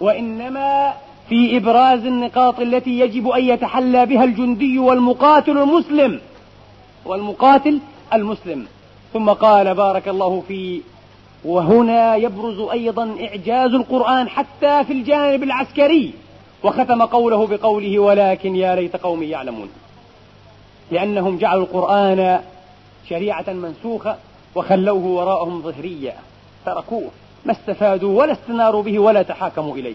وإنما 0.00 0.92
في 1.28 1.56
إبراز 1.56 2.06
النقاط 2.06 2.60
التي 2.60 2.98
يجب 2.98 3.28
أن 3.28 3.44
يتحلى 3.44 4.06
بها 4.06 4.24
الجندي 4.24 4.78
والمقاتل 4.78 5.58
المسلم 5.58 6.20
والمقاتل 7.04 7.80
المسلم. 8.12 8.66
ثم 9.12 9.30
قال 9.30 9.74
بارك 9.74 10.08
الله 10.08 10.42
في 10.48 10.80
وهنا 11.44 12.16
يبرز 12.16 12.60
أيضا 12.60 13.16
إعجاز 13.20 13.74
القرآن 13.74 14.28
حتى 14.28 14.84
في 14.84 14.92
الجانب 14.92 15.42
العسكري. 15.42 16.12
وختم 16.62 17.02
قوله 17.02 17.46
بقوله 17.46 17.98
ولكن 17.98 18.56
يا 18.56 18.74
ليت 18.74 18.96
قومي 18.96 19.26
يعلمون 19.26 19.68
لأنهم 20.90 21.38
جعلوا 21.38 21.64
القرآن 21.64 22.40
شريعة 23.08 23.44
منسوخة 23.48 24.16
وخلوه 24.54 25.04
وراءهم 25.04 25.62
ظهريا 25.62 26.14
تركوه. 26.66 27.10
ما 27.44 27.52
استفادوا 27.52 28.18
ولا 28.18 28.32
استناروا 28.32 28.82
به 28.82 28.98
ولا 28.98 29.22
تحاكموا 29.22 29.76
إليه. 29.76 29.94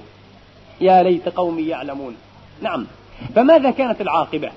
يا 0.82 1.04
ليت 1.04 1.30
قومي 1.30 1.64
يعلمون. 1.64 2.16
نعم. 2.62 2.86
فماذا 3.36 3.72
كانت 3.72 4.02
العاقبة؟ 4.02 4.52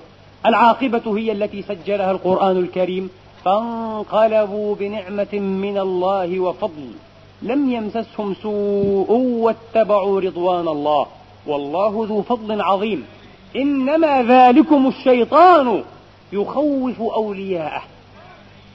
العاقبة 0.45 1.17
هي 1.17 1.31
التي 1.31 1.61
سجلها 1.61 2.11
القرآن 2.11 2.57
الكريم. 2.57 3.09
فانقلبوا 3.45 4.75
بنعمة 4.75 5.33
من 5.33 5.77
الله 5.77 6.39
وفضل. 6.39 6.91
لم 7.41 7.71
يمسسهم 7.71 8.35
سوء 8.41 9.11
واتبعوا 9.11 10.21
رضوان 10.21 10.67
الله. 10.67 11.05
والله 11.47 12.05
ذو 12.09 12.21
فضل 12.21 12.61
عظيم. 12.61 13.05
إنما 13.55 14.23
ذلكم 14.23 14.87
الشيطان. 14.87 15.83
يخوف 16.31 17.01
أولياءه. 17.01 17.83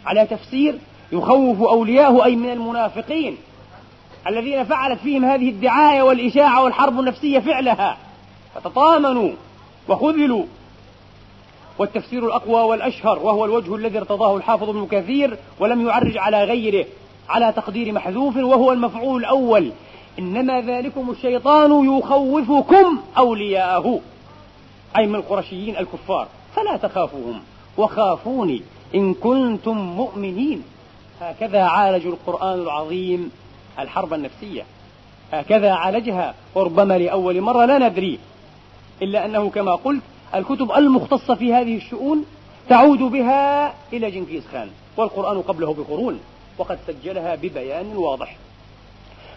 على 0.06 0.26
تفسير 0.26 0.78
يخوف 1.12 1.62
أولياءه 1.62 2.24
أي 2.24 2.36
من 2.36 2.50
المنافقين 2.50 3.36
الذين 4.26 4.64
فعلت 4.64 5.00
فيهم 5.00 5.24
هذه 5.24 5.48
الدعاية 5.48 6.02
والإشاعة 6.02 6.64
والحرب 6.64 7.00
النفسية 7.00 7.38
فعلها. 7.38 7.96
فتطامنوا 8.54 9.30
وخذلوا. 9.88 10.44
والتفسير 11.78 12.26
الأقوى 12.26 12.62
والأشهر 12.62 13.18
وهو 13.18 13.44
الوجه 13.44 13.74
الذي 13.74 13.98
ارتضاه 13.98 14.36
الحافظ 14.36 14.68
ابن 14.68 14.86
كثير 14.86 15.38
ولم 15.60 15.86
يعرج 15.86 16.18
على 16.18 16.44
غيره 16.44 16.86
على 17.28 17.52
تقدير 17.52 17.92
محذوف 17.92 18.36
وهو 18.36 18.72
المفعول 18.72 19.20
الأول. 19.20 19.72
إنما 20.18 20.60
ذلكم 20.60 21.10
الشيطان 21.10 21.98
يخوفكم 21.98 23.00
أولياءه 23.18 24.00
أي 24.98 25.06
من 25.06 25.14
القرشيين 25.14 25.76
الكفار. 25.76 26.28
فلا 26.56 26.76
تخافوهم. 26.76 27.40
وخافوني 27.78 28.62
إن 28.94 29.14
كنتم 29.14 29.76
مؤمنين. 29.76 30.62
هكذا 31.20 31.62
عالج 31.62 32.06
القرآن 32.06 32.58
العظيم 32.58 33.30
الحرب 33.78 34.14
النفسية. 34.14 34.62
هكذا 35.32 35.72
عالجها. 35.72 36.34
وربما 36.54 36.98
لأول 36.98 37.40
مرة 37.40 37.64
لا 37.64 37.88
ندري. 37.88 38.18
إلا 39.02 39.24
أنه 39.24 39.50
كما 39.50 39.74
قلت 39.74 40.02
الكتب 40.34 40.72
المختصة 40.72 41.34
في 41.34 41.54
هذه 41.54 41.76
الشؤون 41.76 42.24
تعود 42.68 42.98
بها 42.98 43.74
إلى 43.92 44.10
جنكيز 44.10 44.42
خان. 44.52 44.68
والقرآن 44.96 45.42
قبله 45.42 45.74
بقرون. 45.74 46.20
وقد 46.58 46.78
سجلها 46.86 47.34
ببيان 47.34 47.96
واضح. 47.96 48.36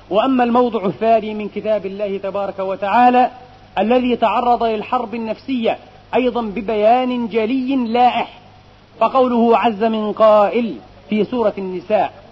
وأما 0.10 0.44
الموضع 0.44 0.86
الثاني 0.86 1.34
من 1.34 1.50
كتاب 1.50 1.86
الله 1.86 2.18
تبارك 2.18 2.60
وتعالى 2.60 3.32
الذي 3.78 4.16
تعرض 4.16 4.64
للحرب 4.64 5.16
النفسية 5.16 5.78
أيضا 6.16 6.42
ببيان 6.42 7.28
جلي 7.28 7.76
لائح 7.76 8.40
فقوله 9.00 9.58
عز 9.58 9.84
من 9.84 10.12
قائل 10.12 10.76
في 11.10 11.24
سورة 11.24 11.54
النساء 11.58 12.24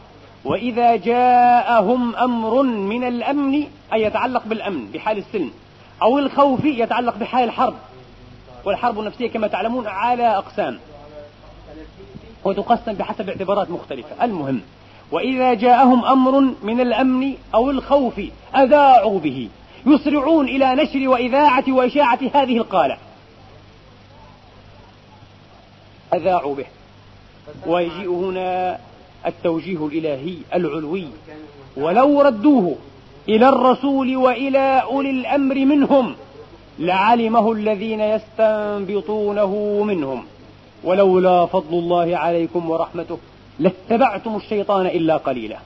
وإذا 0.45 0.95
جاءهم 0.95 2.15
أمر 2.15 2.63
من 2.63 3.07
الأمن 3.07 3.63
أي 3.93 4.01
يتعلق 4.01 4.43
بالأمن 4.45 4.91
بحال 4.91 5.17
السلم 5.17 5.51
أو 6.01 6.19
الخوف 6.19 6.65
يتعلق 6.65 7.17
بحال 7.17 7.43
الحرب 7.43 7.73
والحرب 8.65 8.99
النفسية 8.99 9.29
كما 9.29 9.47
تعلمون 9.47 9.87
على 9.87 10.37
أقسام 10.37 10.79
وتقسم 12.43 12.93
بحسب 12.93 13.29
اعتبارات 13.29 13.69
مختلفة. 13.69 14.25
المهم 14.25 14.61
وإذا 15.11 15.53
جاءهم 15.53 16.05
أمر 16.05 16.53
من 16.63 16.81
الأمن 16.81 17.33
أو 17.55 17.69
الخوف 17.69 18.21
أذاعوا 18.55 19.19
به 19.19 19.49
يسرعون 19.85 20.47
إلى 20.47 20.75
نشر 20.75 21.09
وإذاعة 21.09 21.63
وإشاعة 21.67 22.19
هذه 22.33 22.57
القالة. 22.57 22.97
أذاعوا 26.13 26.55
به. 26.55 26.65
ويجيء 27.67 28.09
هنا 28.09 28.79
التوجيه 29.25 29.85
الإلهي 29.85 30.35
العلوي. 30.53 31.07
ولو 31.77 32.21
ردوه 32.21 32.75
إلى 33.29 33.49
الرسول 33.49 34.17
وإلى 34.17 34.83
أولي 34.83 35.09
الأمر 35.11 35.55
منهم 35.55 36.15
لعلمه 36.79 37.51
الذين 37.51 38.01
يستنبطونه 38.01 39.83
منهم. 39.83 40.23
ولولا 40.83 41.45
فضل 41.45 41.73
الله 41.77 42.17
عليكم 42.17 42.69
ورحمته 42.69 43.17
لاتبعتم 43.59 44.35
الشيطان 44.35 44.85
إلا 44.85 45.17
قليلا. 45.17 45.57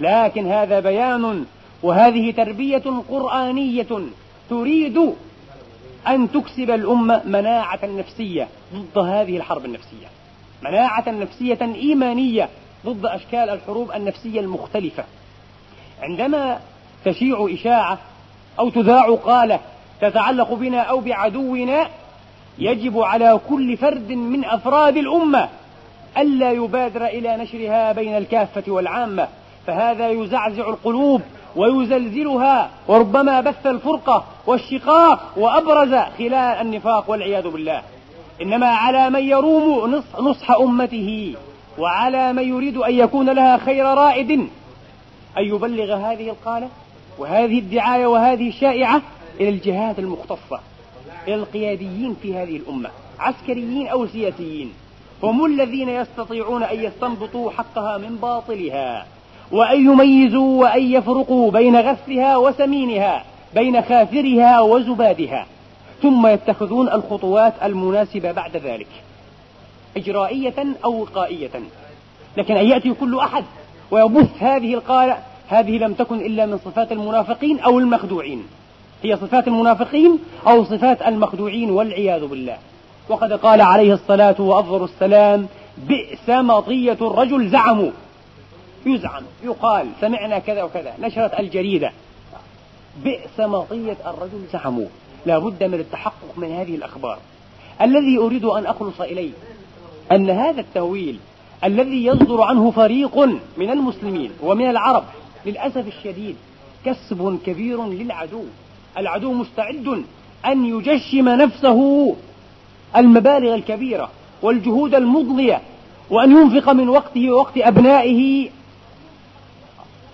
لكن 0.00 0.46
هذا 0.46 0.80
بيان 0.80 1.44
وهذه 1.82 2.30
تربية 2.30 2.82
قرآنية 3.10 3.86
تريد 4.50 5.14
أن 6.08 6.32
تكسب 6.32 6.70
الأمة 6.70 7.22
مناعة 7.24 7.80
نفسية 7.84 8.48
ضد 8.74 8.98
هذه 8.98 9.36
الحرب 9.36 9.64
النفسية. 9.64 10.06
مناعة 10.62 11.10
نفسية 11.10 11.58
إيمانية 11.62 12.48
ضد 12.86 13.06
أشكال 13.06 13.50
الحروب 13.50 13.92
النفسية 13.92 14.40
المختلفة. 14.40 15.04
عندما 16.02 16.58
تشيع 17.04 17.48
إشاعة 17.52 17.98
أو 18.58 18.70
تذاع 18.70 19.14
قالة 19.14 19.60
تتعلق 20.00 20.52
بنا 20.52 20.80
أو 20.80 21.00
بعدونا 21.00 21.88
يجب 22.58 22.98
على 22.98 23.40
كل 23.48 23.76
فرد 23.76 24.12
من 24.12 24.44
أفراد 24.44 24.96
الأمة 24.96 25.48
ألا 26.18 26.52
يبادر 26.52 27.06
إلى 27.06 27.36
نشرها 27.36 27.92
بين 27.92 28.16
الكافة 28.16 28.72
والعامة 28.72 29.28
فهذا 29.66 30.08
يزعزع 30.08 30.68
القلوب 30.68 31.22
ويزلزلها 31.56 32.70
وربما 32.88 33.40
بث 33.40 33.66
الفرقة 33.66 34.24
والشقاق 34.46 35.32
وأبرز 35.36 35.94
خلال 36.18 36.34
النفاق 36.34 37.10
والعياذ 37.10 37.48
بالله. 37.48 37.82
إنما 38.42 38.66
على 38.66 39.10
من 39.10 39.22
يروم 39.22 40.02
نصح 40.18 40.50
أمته 40.50 41.34
وعلى 41.78 42.32
من 42.32 42.48
يريد 42.48 42.76
أن 42.76 42.94
يكون 42.94 43.30
لها 43.30 43.58
خير 43.58 43.84
رائد 43.84 44.30
أن 45.38 45.44
يبلغ 45.44 45.94
هذه 45.94 46.30
القالة 46.30 46.68
وهذه 47.18 47.58
الدعاية 47.58 48.06
وهذه 48.06 48.48
الشائعة 48.48 49.02
إلى 49.40 49.48
الجهات 49.48 49.98
المختصة 49.98 50.60
إلى 51.28 51.34
القياديين 51.34 52.16
في 52.22 52.36
هذه 52.36 52.56
الأمة 52.56 52.90
عسكريين 53.18 53.88
أو 53.88 54.06
سياسيين. 54.06 54.72
هم 55.22 55.44
الذين 55.44 55.88
يستطيعون 55.88 56.62
أن 56.62 56.84
يستنبطوا 56.84 57.50
حقها 57.50 57.98
من 57.98 58.16
باطلها. 58.16 59.06
وأن 59.52 59.86
يميزوا 59.86 60.60
وأن 60.60 60.82
يفرقوا 60.82 61.50
بين 61.50 61.76
غثها 61.76 62.36
وسمينها 62.36 63.24
بين 63.54 63.82
خافرها 63.82 64.60
وزبادها. 64.60 65.46
ثم 66.02 66.26
يتخذون 66.26 66.88
الخطوات 66.88 67.54
المناسبة 67.62 68.32
بعد 68.32 68.56
ذلك. 68.56 68.86
إجرائية 69.96 70.54
أو 70.84 71.00
وقائية. 71.00 71.50
لكن 72.36 72.56
أن 72.56 72.66
يأتي 72.66 72.92
كل 72.92 73.18
أحد 73.18 73.44
ويبث 73.90 74.42
هذه 74.42 74.74
القالة 74.74 75.18
هذه 75.48 75.78
لم 75.78 75.92
تكن 75.92 76.20
إلا 76.20 76.46
من 76.46 76.58
صفات 76.58 76.92
المنافقين 76.92 77.60
أو 77.60 77.78
المخدوعين. 77.78 78.42
هي 79.02 79.16
صفات 79.16 79.48
المنافقين 79.48 80.18
أو 80.46 80.64
صفات 80.64 81.02
المخدوعين 81.02 81.70
والعياذ 81.70 82.26
بالله. 82.26 82.56
وقد 83.08 83.32
قال 83.32 83.60
عليه 83.60 83.94
الصلاة 83.94 84.40
وأفضل 84.40 84.84
السلام 84.84 85.46
بئس 85.88 86.28
مطية 86.28 86.98
الرجل 87.00 87.48
زعموا. 87.48 87.90
يزعم 88.86 89.22
يقال 89.44 89.88
سمعنا 90.00 90.38
كذا 90.38 90.62
وكذا 90.62 90.94
نشرت 91.00 91.40
الجريدة. 91.40 91.92
بئس 93.04 93.40
مطية 93.40 93.96
الرجل 94.06 94.44
زعموا 94.52 94.86
لا 95.26 95.38
بد 95.38 95.64
من 95.64 95.80
التحقق 95.80 96.32
من 96.36 96.52
هذه 96.52 96.74
الأخبار. 96.74 97.18
الذي 97.80 98.18
أريد 98.18 98.44
أن 98.44 98.66
أخلص 98.66 99.00
إليه 99.00 99.32
أن 100.12 100.30
هذا 100.30 100.60
التهويل 100.60 101.18
الذي 101.64 102.04
يصدر 102.04 102.42
عنه 102.42 102.70
فريق 102.70 103.18
من 103.56 103.70
المسلمين 103.70 104.30
ومن 104.42 104.70
العرب 104.70 105.04
للأسف 105.46 105.86
الشديد 105.86 106.36
كسب 106.84 107.38
كبير 107.46 107.86
للعدو. 107.86 108.44
العدو 108.98 109.32
مستعد 109.32 110.04
أن 110.46 110.66
يجشم 110.66 111.28
نفسه 111.28 112.14
المبالغ 112.96 113.54
الكبيرة 113.54 114.10
والجهود 114.42 114.94
المضنية 114.94 115.60
وأن 116.10 116.30
ينفق 116.30 116.72
من 116.72 116.88
وقته 116.88 117.30
ووقت 117.30 117.58
أبنائه 117.58 118.50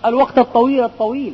الوقت 0.05 0.37
الطويل 0.37 0.83
الطويل. 0.83 1.33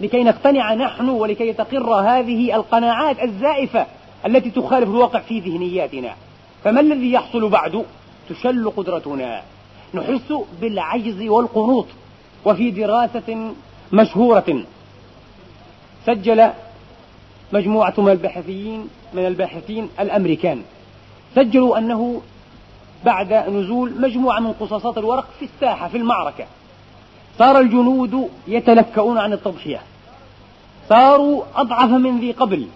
لكي 0.00 0.24
نقتنع 0.24 0.74
نحن 0.74 1.08
ولكي 1.08 1.52
تقر 1.52 1.94
هذه 1.94 2.56
القناعات 2.56 3.22
الزائفة 3.22 3.86
التي 4.26 4.50
تخالف 4.50 4.88
الواقع 4.88 5.18
في 5.18 5.40
ذهنياتنا. 5.40 6.14
فما 6.64 6.80
الذي 6.80 7.12
يحصل 7.12 7.48
بعد؟ 7.48 7.84
تشل 8.28 8.70
قدرتنا. 8.76 9.42
نحس 9.94 10.32
بالعجز 10.60 11.22
والقنوط 11.22 11.86
وفي 12.44 12.70
دراسة 12.70 13.52
مشهورة. 13.92 14.62
سجل 16.06 16.50
مجموعة 17.52 17.94
من 17.98 18.12
الباحثين 18.12 18.88
من 19.14 19.26
الباحثين 19.26 19.88
الأمريكان. 20.00 20.62
سجلوا 21.34 21.78
أنه 21.78 22.22
بعد 23.04 23.32
نزول 23.32 24.00
مجموعة 24.00 24.40
من 24.40 24.52
قصاصات 24.52 24.98
الورق 24.98 25.26
في 25.38 25.44
الساحة 25.44 25.88
في 25.88 25.96
المعركة. 25.96 26.44
صار 27.38 27.60
الجنود 27.60 28.30
يتلكؤون 28.48 29.18
عن 29.18 29.32
التضحية. 29.32 29.80
صاروا 30.88 31.42
أضعف 31.56 31.90
من 31.90 32.20
ذي 32.20 32.32
قبل. 32.32 32.66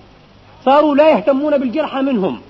صاروا 0.64 0.94
لا 0.94 1.10
يهتمون 1.10 1.58
بالجرحى 1.58 2.02
منهم. 2.02 2.40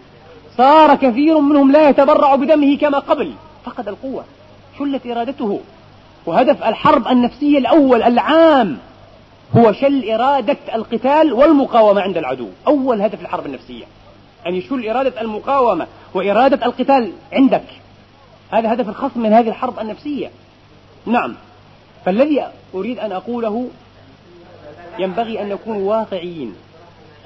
صار 0.57 0.94
كثير 0.94 1.38
منهم 1.38 1.72
لا 1.72 1.88
يتبرع 1.88 2.35
بدمه 2.35 2.77
كما 2.77 2.98
قبل. 2.98 3.33
فقد 3.64 3.88
القوة. 3.88 4.25
شلت 4.79 5.07
إرادته. 5.07 5.61
وهدف 6.27 6.62
الحرب 6.62 7.09
النفسية 7.09 7.59
الأول 7.59 8.03
العام 8.03 8.79
هو 9.57 9.72
شل 9.72 10.11
إرادة 10.11 10.57
القتال 10.75 11.33
والمقاومة 11.33 12.01
عند 12.01 12.16
العدو. 12.16 12.48
أول 12.66 13.03
هدف 13.03 13.20
الحرب 13.20 13.46
النفسية. 13.46 13.85
أن 14.46 14.55
يشل 14.55 14.88
إرادة 14.88 15.20
المقاومة 15.20 15.87
وإرادة 16.14 16.66
القتال 16.66 17.12
عندك. 17.33 17.64
هذا 18.51 18.72
هدف 18.72 18.88
الخصم 18.88 19.20
من 19.20 19.33
هذه 19.33 19.48
الحرب 19.48 19.79
النفسية. 19.79 20.31
نعم. 21.07 21.35
فالذي 22.05 22.47
أريد 22.75 22.99
أن 22.99 23.12
أقوله 23.12 23.69
ينبغي 24.99 25.43
أن 25.43 25.49
نكون 25.49 25.77
واقعيين 25.77 26.55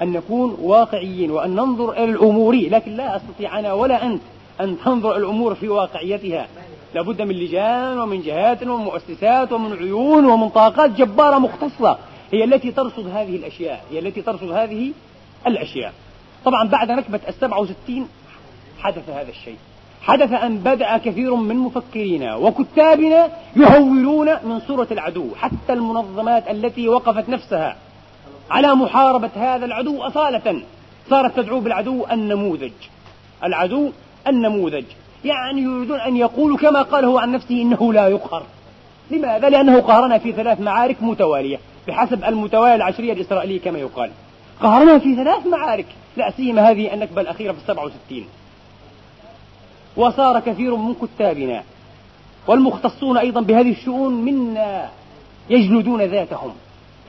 أن 0.01 0.11
نكون 0.11 0.57
واقعيين 0.61 1.31
وأن 1.31 1.55
ننظر 1.55 1.91
إلى 1.91 2.03
الأمور 2.03 2.55
لكن 2.55 2.95
لا 2.95 3.15
أستطيع 3.15 3.59
أنا 3.59 3.73
ولا 3.73 4.05
أنت 4.05 4.21
أن 4.61 4.77
تنظر 4.85 5.17
الأمور 5.17 5.55
في 5.55 5.69
واقعيتها. 5.69 6.47
لابد 6.95 7.21
من 7.21 7.35
لجان 7.35 7.99
ومن 7.99 8.21
جهات 8.21 8.63
ومن 8.63 8.83
مؤسسات 8.83 9.51
ومن 9.51 9.77
عيون 9.77 10.25
ومن 10.25 10.49
طاقات 10.49 10.89
جبارة 10.89 11.37
مختصة. 11.37 11.97
هي 12.31 12.43
التي 12.43 12.71
ترصد 12.71 13.07
هذه 13.07 13.35
الأشياء 13.35 13.85
هي 13.91 13.99
التي 13.99 14.21
ترصد 14.21 14.51
هذه 14.51 14.91
الأشياء. 15.47 15.93
طبعا 16.45 16.67
بعد 16.67 16.91
نكبة 16.91 17.19
السبعة 17.27 17.59
وستين 17.59 18.07
حدث 18.79 19.09
هذا 19.09 19.29
الشيء. 19.29 19.57
حدث 20.01 20.33
أن 20.33 20.57
بدأ 20.57 20.97
كثير 20.97 21.35
من 21.35 21.55
مفكرينا 21.55 22.35
وكتابنا 22.35 23.29
يهولون 23.55 24.27
من 24.43 24.59
صورة 24.67 24.87
العدو 24.91 25.35
حتى 25.35 25.73
المنظمات 25.73 26.51
التي 26.51 26.89
وقفت 26.89 27.29
نفسها 27.29 27.75
على 28.49 28.75
محاربة 28.75 29.29
هذا 29.35 29.65
العدو 29.65 30.01
أصالة. 30.01 30.61
صارت 31.09 31.39
تدعو 31.39 31.59
بالعدو 31.59 32.05
النموذج. 32.11 32.71
العدو 33.43 33.91
النموذج. 34.27 34.85
يعني 35.25 35.61
يريدون 35.61 35.99
أن 35.99 36.17
يقولوا 36.17 36.57
كما 36.57 36.81
قال 36.81 37.05
هو 37.05 37.17
عن 37.17 37.31
نفسه 37.31 37.61
إنه 37.61 37.93
لا 37.93 38.07
يقهر. 38.07 38.43
لماذا؟ 39.11 39.49
لأنه 39.49 39.79
قهرنا 39.79 40.17
في 40.17 40.31
ثلاث 40.31 40.61
معارك 40.61 40.97
متوالية 41.01 41.59
بحسب 41.87 42.23
المتوالية 42.23 42.75
العشرية 42.75 43.13
الإسرائيلية 43.13 43.61
كما 43.61 43.79
يقال. 43.79 44.11
قهرنا 44.61 44.99
في 44.99 45.15
ثلاث 45.15 45.47
معارك 45.47 45.85
لا 46.17 46.31
سيما 46.31 46.71
هذه 46.71 46.93
النكبة 46.93 47.21
الأخيرة 47.21 47.51
في 47.51 47.57
السبعة 47.57 47.85
وستين. 47.85 48.25
وصار 49.97 50.39
كثير 50.39 50.75
من 50.75 50.93
كتابنا. 50.93 51.63
والمختصون 52.47 53.17
أيضا 53.17 53.41
بهذه 53.41 53.71
الشؤون 53.71 54.13
منا 54.13 54.89
يجلدون 55.49 56.01
ذاتهم. 56.01 56.51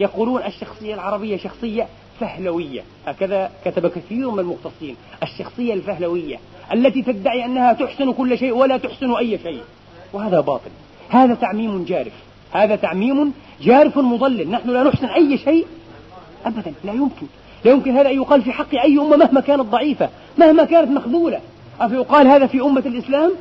يقولون 0.01 0.43
الشخصية 0.43 0.95
العربية 0.95 1.37
شخصية 1.37 1.87
فهلوية. 2.21 2.83
هكذا 3.07 3.51
كتب 3.65 3.87
كثير 3.87 4.31
من 4.31 4.39
المختصين. 4.39 4.97
الشخصية 5.23 5.75
الفهلوية 5.75 6.37
التي 6.73 7.03
تدعي 7.03 7.45
أنها 7.45 7.73
تحسن 7.73 8.13
كل 8.13 8.39
شيء 8.39 8.53
ولا 8.53 8.77
تحسن 8.77 9.15
أي 9.15 9.39
شيء. 9.39 9.61
وهذا 10.13 10.41
باطل. 10.41 10.71
هذا 11.09 11.35
تعميم 11.35 11.85
جارف. 11.85 12.13
هذا 12.53 12.77
تعميم 12.77 13.33
جارف 13.63 13.99
مضلل. 13.99 14.51
نحن 14.51 14.71
لا 14.71 14.83
نحسن 14.83 15.07
أي 15.07 15.39
شيء 15.39 15.67
أبدا. 16.47 16.73
لا 16.85 16.93
يمكن. 16.93 17.27
لا 17.65 17.71
يمكن 17.71 17.97
هذا 17.97 18.09
أن 18.11 18.17
يقال 18.17 18.43
في 18.43 18.53
حق 18.53 18.75
أي 18.75 18.99
أمة 18.99 19.17
مهما 19.17 19.41
كانت 19.41 19.63
ضعيفة 19.63 20.09
مهما 20.39 20.65
كانت 20.65 20.91
مخذولة. 20.91 21.41
أفيقال 21.81 22.29
هذا 22.29 22.47
في 22.47 22.61
أمة 22.61 22.83
الإسلام؟ 22.87 23.33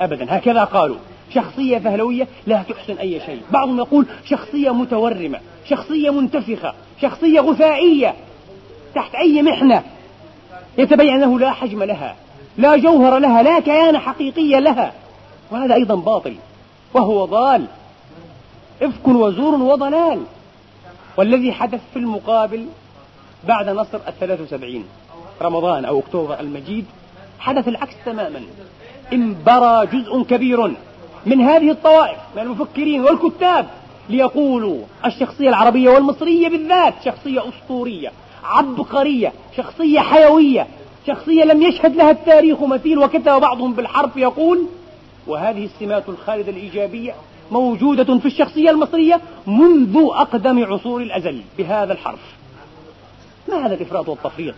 أبدا. 0.00 0.36
هكذا 0.36 0.64
قالوا. 0.64 0.96
شخصية 1.34 1.78
فهلوية 1.78 2.28
لا 2.46 2.62
تحسن 2.62 2.98
أي 2.98 3.20
شيء. 3.26 3.40
بعضهم 3.50 3.78
يقول 3.78 4.06
شخصية 4.24 4.70
متورمة 4.70 5.40
شخصية 5.68 6.10
منتفخة 6.10 6.74
شخصية 7.02 7.40
غثائية 7.40 8.14
تحت 8.94 9.14
أي 9.14 9.42
محنة. 9.42 9.82
يتبين 10.78 11.14
أنه 11.14 11.38
لا 11.38 11.50
حجم 11.50 11.82
لها 11.82 12.16
لا 12.58 12.76
جوهر 12.76 13.18
لها 13.18 13.42
لا 13.42 13.60
كيان 13.60 13.98
حقيقي 13.98 14.60
لها. 14.60 14.92
وهذا 15.50 15.74
أيضا 15.74 15.94
باطل. 15.94 16.36
وهو 16.94 17.24
ضال. 17.24 17.66
إفك 18.82 19.08
وزور 19.08 19.54
وضلال. 19.54 20.22
والذي 21.16 21.52
حدث 21.52 21.80
في 21.92 21.98
المقابل 21.98 22.66
بعد 23.48 23.68
نصر 23.68 23.98
الثلاث 24.08 24.40
وسبعين 24.40 24.84
رمضان 25.42 25.84
أو 25.84 25.98
أكتوبر 25.98 26.40
المجيد 26.40 26.84
حدث 27.38 27.68
العكس 27.68 27.94
تماما. 28.06 28.40
انبرى 29.12 29.86
جزء 29.86 30.22
كبير 30.22 30.74
من 31.26 31.40
هذه 31.40 31.70
الطوائف 31.70 32.18
من 32.36 32.42
المفكرين 32.42 33.00
والكتاب 33.00 33.66
ليقولوا 34.08 34.78
الشخصية 35.06 35.48
العربية 35.48 35.90
والمصرية 35.90 36.48
بالذات 36.48 36.94
شخصية 37.04 37.48
أسطورية 37.48 38.12
عبقرية 38.44 39.32
شخصية 39.56 40.00
حيوية 40.00 40.66
شخصية 41.06 41.44
لم 41.44 41.62
يشهد 41.62 41.96
لها 41.96 42.10
التاريخ 42.10 42.62
مثيل 42.62 42.98
وكتب 42.98 43.40
بعضهم 43.40 43.72
بالحرف 43.72 44.16
يقول 44.16 44.66
وهذه 45.26 45.64
السمات 45.64 46.08
الخالدة 46.08 46.50
الإيجابية 46.50 47.14
موجودة 47.50 48.18
في 48.18 48.26
الشخصية 48.26 48.70
المصرية 48.70 49.20
منذ 49.46 49.96
أقدم 49.96 50.64
عصور 50.64 51.02
الأزل 51.02 51.40
بهذا 51.58 51.92
الحرف. 51.92 52.36
ما 53.48 53.66
هذا 53.66 53.74
الإفراط 53.74 54.08
والتفريط؟ 54.08 54.54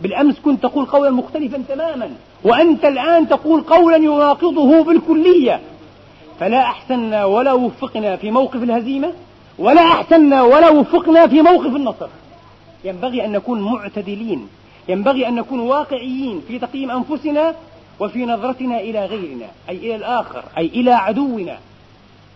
بالأمس 0.00 0.40
كنت 0.40 0.62
تقول 0.62 0.86
قولا 0.86 1.10
مختلفا 1.10 1.62
تماما 1.68 2.10
وأنت 2.44 2.84
الآن 2.84 3.28
تقول 3.28 3.60
قولا 3.60 3.96
يناقضه 3.96 4.84
بالكلية. 4.84 5.60
فلا 6.40 6.60
أحسننا 6.60 7.24
ولا 7.24 7.52
وفقنا 7.52 8.16
في 8.16 8.30
موقف 8.30 8.62
الهزيمة 8.62 9.12
ولا 9.58 9.82
أحسننا 9.82 10.42
ولا 10.42 10.68
وفقنا 10.68 11.26
في 11.26 11.42
موقف 11.42 11.76
النصر. 11.76 12.08
ينبغي 12.84 13.24
أن 13.24 13.32
نكون 13.32 13.60
معتدلين 13.60 14.48
ينبغي 14.88 15.28
أن 15.28 15.34
نكون 15.34 15.60
واقعيين 15.60 16.42
في 16.48 16.58
تقييم 16.58 16.90
أنفسنا 16.90 17.54
وفي 18.00 18.26
نظرتنا 18.26 18.80
إلى 18.80 19.06
غيرنا 19.06 19.46
أي 19.68 19.76
إلى 19.76 19.96
الآخر 19.96 20.44
أي 20.58 20.66
إلى 20.66 20.92
عدونا. 20.92 21.58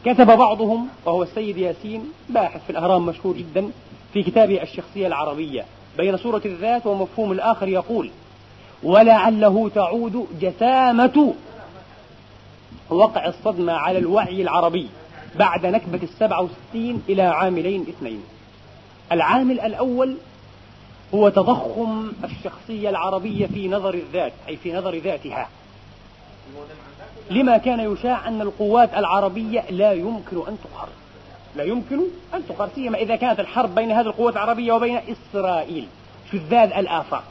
كتب 0.04 0.26
بعضهم 0.26 0.88
وهو 1.06 1.22
السيد 1.22 1.56
ياسين 1.56 2.12
باحث 2.28 2.64
في 2.64 2.70
الأهرام 2.70 3.06
مشهور 3.06 3.36
جدا 3.36 3.70
في 4.12 4.22
كتابه 4.22 4.62
الشخصية 4.62 5.06
العربية. 5.06 5.64
بين 5.96 6.16
صورة 6.16 6.42
الذات 6.44 6.86
ومفهوم 6.86 7.32
الآخر 7.32 7.68
يقول 7.68 8.10
ولعله 8.82 9.70
تعود 9.74 10.26
جسامة. 10.40 11.34
وقع 12.90 13.26
الصدمة 13.26 13.72
على 13.72 13.98
الوعي 13.98 14.42
العربي 14.42 14.88
بعد 15.38 15.66
نكبة 15.66 16.00
السبعة 16.02 16.42
وستين 16.42 17.02
إلى 17.08 17.22
عاملين 17.22 17.82
اثنين. 17.88 18.22
العامل 19.12 19.60
الأول 19.60 20.16
هو 21.14 21.28
تضخم 21.28 22.12
الشخصية 22.24 22.90
العربية 22.90 23.46
في 23.46 23.68
نظر 23.68 23.94
الذات 23.94 24.32
أي 24.48 24.56
في 24.56 24.72
نظر 24.72 24.96
ذاتها. 24.96 25.48
لما 27.30 27.56
كان 27.56 27.92
يشاع 27.92 28.28
أن 28.28 28.40
القوات 28.40 28.94
العربية 28.94 29.64
لا 29.70 29.92
يمكن 29.92 30.36
أن 30.36 30.58
تقهر. 30.64 30.88
لا 31.56 31.64
يمكن 31.64 32.00
أن 32.34 32.46
تقهر 32.48 32.68
سيما 32.74 32.98
إذا 32.98 33.16
كانت 33.16 33.40
الحرب 33.40 33.74
بين 33.74 33.90
هذه 33.90 34.06
القوات 34.06 34.32
العربية 34.32 34.72
وبين 34.72 35.00
إسرائيل 35.32 35.86
شذاذ 36.32 36.72
الآفاق 36.72 37.24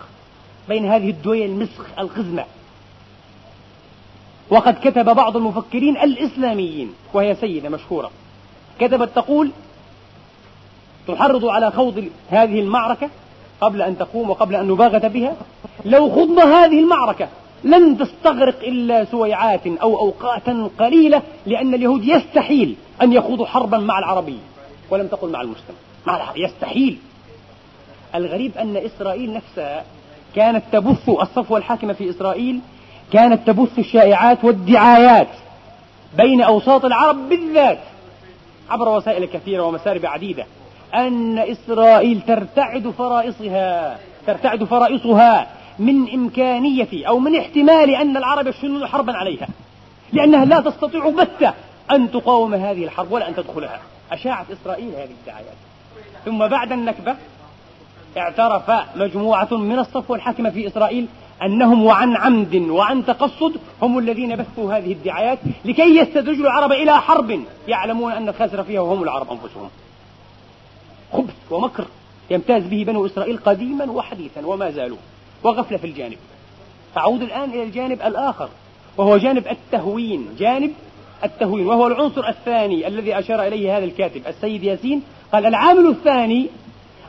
بين 0.69 0.85
هذه 0.85 1.09
الدول 1.09 1.41
المسخ 1.41 1.85
القزمة 1.99 2.45
وقد 4.49 4.73
كتب 4.83 5.15
بعض 5.15 5.38
المفكرين 5.38 5.97
الإسلاميين 5.97 6.93
وهي 7.13 7.35
سيدة 7.35 7.69
مشهورة 7.69 8.11
كتبت 8.79 9.09
تقول 9.15 9.51
تحرض 11.07 11.45
على 11.45 11.71
خوض 11.71 12.09
هذه 12.29 12.59
المعركة 12.59 13.09
قبل 13.61 13.81
أن 13.81 13.97
تقوم 13.97 14.29
وقبل 14.29 14.55
أن 14.55 14.67
نباغت 14.67 15.05
بها. 15.05 15.35
لو 15.85 16.09
خضنا 16.09 16.43
هذه 16.43 16.79
المعركة 16.79 17.27
لن 17.63 17.97
تستغرق 17.97 18.59
إلا 18.63 19.05
سويعات 19.05 19.67
أو 19.67 19.99
أوقاتا 19.99 20.69
قليلة 20.79 21.21
لأن 21.45 21.73
اليهود 21.73 22.05
يستحيل 22.05 22.75
أن 23.01 23.13
يخوضوا 23.13 23.45
حربا 23.45 23.77
مع 23.77 23.99
العربي 23.99 24.38
ولم 24.89 25.08
تقل 25.08 25.31
مع 25.31 25.41
المسلم 25.41 25.75
مع 26.08 26.15
العربي 26.15 26.43
يستحيل. 26.43 26.97
الغريب 28.15 28.58
أن 28.58 28.77
إسرائيل 28.77 29.34
نفسها 29.34 29.84
كانت 30.36 30.63
تبث 30.71 31.10
الصفوة 31.10 31.58
الحاكمة 31.58 31.93
في 31.93 32.10
إسرائيل 32.10 32.60
كانت 33.13 33.47
تبث 33.47 33.79
الشائعات 33.79 34.43
والدعايات 34.43 35.27
بين 36.17 36.41
أوساط 36.41 36.86
العرب 36.86 37.29
بالذات 37.29 37.79
عبر 38.69 38.89
وسائل 38.89 39.25
كثيرة 39.25 39.63
ومسارب 39.63 40.05
عديدة. 40.05 40.45
أن 40.93 41.39
إسرائيل 41.39 42.21
ترتعد 42.21 42.93
فرائصها 42.97 43.99
ترتعد 44.27 44.63
فرائصها 44.63 45.47
من 45.79 46.13
إمكانية 46.13 47.08
أو 47.08 47.19
من 47.19 47.36
احتمال 47.36 47.89
أن 47.89 48.17
العرب 48.17 48.47
يشنون 48.47 48.88
حربا 48.88 49.13
عليها. 49.17 49.47
لأنها 50.13 50.45
لا 50.45 50.60
تستطيع 50.60 51.10
بتة 51.10 51.53
أن 51.91 52.12
تقاوم 52.12 52.54
هذه 52.54 52.84
الحرب 52.84 53.12
ولا 53.12 53.30
أن 53.30 53.36
تدخلها. 53.36 53.80
أشاعت 54.12 54.45
إسرائيل 54.52 54.89
هذه 54.89 55.10
الدعايات. 55.21 55.56
ثم 56.26 56.48
بعد 56.48 56.71
النكبة 56.71 57.15
اعترف 58.17 58.71
مجموعة 58.95 59.48
من 59.52 59.80
الصفوة 59.80 60.17
الحاكمة 60.17 60.50
في 60.50 60.67
إسرائيل 60.67 61.08
أنهم 61.41 61.86
وعن 61.86 62.15
عمد 62.15 62.56
وعن 62.56 63.06
تقصد 63.06 63.58
هم 63.82 64.00
الذين 64.00 64.36
بثوا 64.36 64.74
هذه 64.74 64.91
الدعايات 64.91 65.39
لكي 65.65 65.98
يستدرجوا 65.98 66.43
العرب 66.43 66.71
إلى 66.71 67.02
حرب 67.02 67.39
يعلمون 67.67 68.12
أن 68.12 68.30
الخاسر 68.30 68.63
فيها 68.63 68.82
وهم 68.82 69.04
العرب 69.04 69.32
أنفسهم. 69.32 69.69
خبث 71.13 71.52
ومكر 71.52 71.86
يمتاز 72.30 72.63
به 72.63 72.84
بنو 72.88 73.06
إسرائيل 73.06 73.38
قديما 73.38 73.91
وحديثا 73.91 74.45
وما 74.45 74.71
زالوا. 74.71 74.98
وغفلة 75.43 75.78
في 75.78 75.88
الجانب. 75.88 76.17
أعود 76.98 77.21
الآن 77.21 77.50
إلى 77.50 77.63
الجانب 77.63 78.02
الآخر 78.02 78.50
وهو 78.98 79.17
جانب 79.17 79.48
التهوين 79.48 80.28
جانب 80.39 80.74
التهوين 81.23 81.67
وهو 81.67 81.88
العنصر 81.88 82.28
الثاني 82.28 82.88
الذي 82.88 83.19
أشار 83.19 83.47
إليه 83.47 83.78
هذا 83.78 83.86
الكاتب 83.86 84.28
السيد 84.28 84.63
ياسين. 84.63 85.04
قال 85.34 85.45
العامل 85.45 85.88
الثاني 85.88 86.47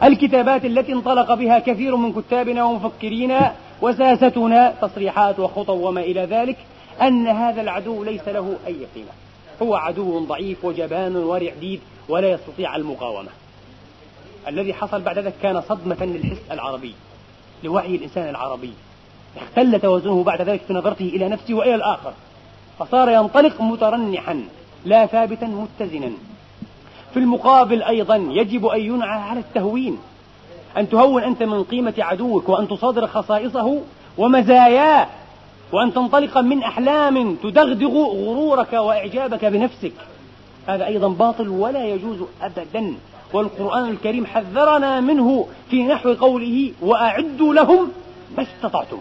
الكتابات 0.02 0.64
التي 0.64 0.92
انطلق 0.92 1.34
بها 1.34 1.58
كثير 1.58 1.96
من 1.96 2.12
كتابنا 2.12 2.64
ومفكرينا 2.64 3.54
وساستنا 3.82 4.74
تصريحات 4.82 5.38
وخطب 5.38 5.80
وما 5.80 6.00
إلى 6.00 6.20
ذلك 6.20 6.56
أن 7.02 7.26
هذا 7.26 7.60
العدو 7.60 8.04
ليس 8.04 8.28
له 8.28 8.56
أي 8.66 8.76
قيمة. 8.94 9.12
هو 9.62 9.74
عدو 9.74 10.18
ضعيف 10.18 10.64
وجبان 10.64 11.16
ورعديد 11.16 11.80
ولا 12.08 12.30
يستطيع 12.30 12.76
المقاومة. 12.76 13.28
الذي 14.48 14.74
حصل 14.74 15.00
بعد 15.00 15.18
ذلك 15.18 15.34
كان 15.42 15.60
صدمة 15.60 16.04
للحس 16.04 16.42
العربي 16.50 16.94
لوعي 17.64 17.96
الإنسان 17.96 18.28
العربي. 18.28 18.72
اختل 19.36 19.80
توازنه 19.80 20.22
بعد 20.22 20.42
ذلك 20.42 20.60
في 20.60 20.72
نظرته 20.72 21.04
إلى 21.04 21.28
نفسه 21.28 21.54
وإلى 21.54 21.74
الآخر. 21.74 22.12
فصار 22.78 23.10
ينطلق 23.10 23.60
مترنحا 23.60 24.44
لا 24.84 25.06
ثابتا 25.06 25.46
متزنا. 25.46 26.10
في 27.12 27.18
المقابل 27.18 27.82
أيضا 27.82 28.16
يجب 28.16 28.66
أن 28.66 28.80
ينعى 28.80 29.20
على 29.20 29.40
التهوين 29.40 29.98
أن 30.76 30.88
تهون 30.88 31.22
أنت 31.22 31.42
من 31.42 31.64
قيمة 31.64 31.94
عدوك 31.98 32.48
وأن 32.48 32.68
تصادر 32.68 33.06
خصائصه 33.06 33.80
ومزاياه 34.18 35.06
وأن 35.72 35.94
تنطلق 35.94 36.38
من 36.38 36.62
أحلام 36.62 37.34
تدغدغ 37.34 37.94
غرورك 37.98 38.72
وإعجابك 38.72 39.44
بنفسك. 39.44 39.92
هذا 40.66 40.86
أيضا 40.86 41.08
باطل 41.08 41.48
ولا 41.48 41.86
يجوز 41.86 42.18
أبدا. 42.42 42.94
والقرآن 43.32 43.90
الكريم 43.90 44.26
حذرنا 44.26 45.00
منه 45.00 45.46
في 45.70 45.82
نحو 45.82 46.12
قوله 46.12 46.72
وأعدوا 46.82 47.54
لهم 47.54 47.92
ما 48.36 48.42
استطعتم. 48.42 48.98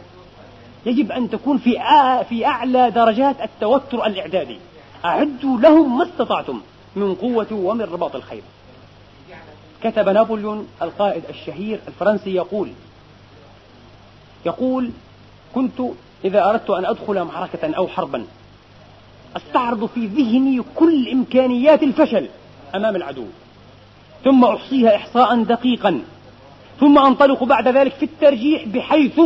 يجب 0.86 1.12
أن 1.12 1.30
تكون 1.30 1.58
في 1.58 1.71
في 2.30 2.45
أعلى 2.45 2.91
درجات 2.91 3.41
التوتر 3.41 4.06
الإعدادي. 4.06 4.58
أعدوا 5.06 5.60
لهم 5.60 5.98
ما 5.98 6.04
استطعتم 6.04 6.62
من 6.95 7.15
قوة 7.15 7.48
ومن 7.52 7.82
رباط 7.82 8.15
الخيل 8.15 8.41
كتب 9.84 10.10
نابليون 10.10 10.67
القائد 10.82 11.24
الشهير 11.30 11.80
الفرنسي 11.88 12.36
يقول 12.36 12.71
يقول 14.45 14.91
كنت 15.56 15.82
إذا 16.26 16.50
أردت 16.50 16.69
أن 16.69 16.86
أدخل 16.86 17.24
معركة 17.24 17.76
أو 17.78 17.88
حربا 17.88 18.26
أستعرض 19.36 19.86
في 19.86 20.06
ذهني 20.08 20.62
كل 20.76 21.10
إمكانيات 21.10 21.84
الفشل 21.84 22.30
أمام 22.76 22.95
العدو 22.95 23.26
ثم 24.24 24.45
أحصيها 24.45 24.95
إحصاء 24.95 25.43
دقيقا 25.43 26.02
ثم 26.80 26.98
أنطلق 26.98 27.43
بعد 27.43 27.67
ذلك 27.67 27.93
في 27.93 28.06
الترجيح 28.06 28.67
بحيث 28.67 29.19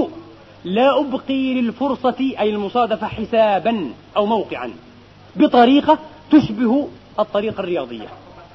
لا 0.63 0.99
أبقي 0.99 1.61
للفرصة 1.61 2.15
أي 2.39 2.49
المصادفة 2.49 3.07
حسابا 3.07 3.93
أو 4.17 4.25
موقعا. 4.25 4.71
بطريقة 5.35 5.99
تشبه 6.31 6.87
الطريقة 7.19 7.59
الرياضية. 7.59 8.07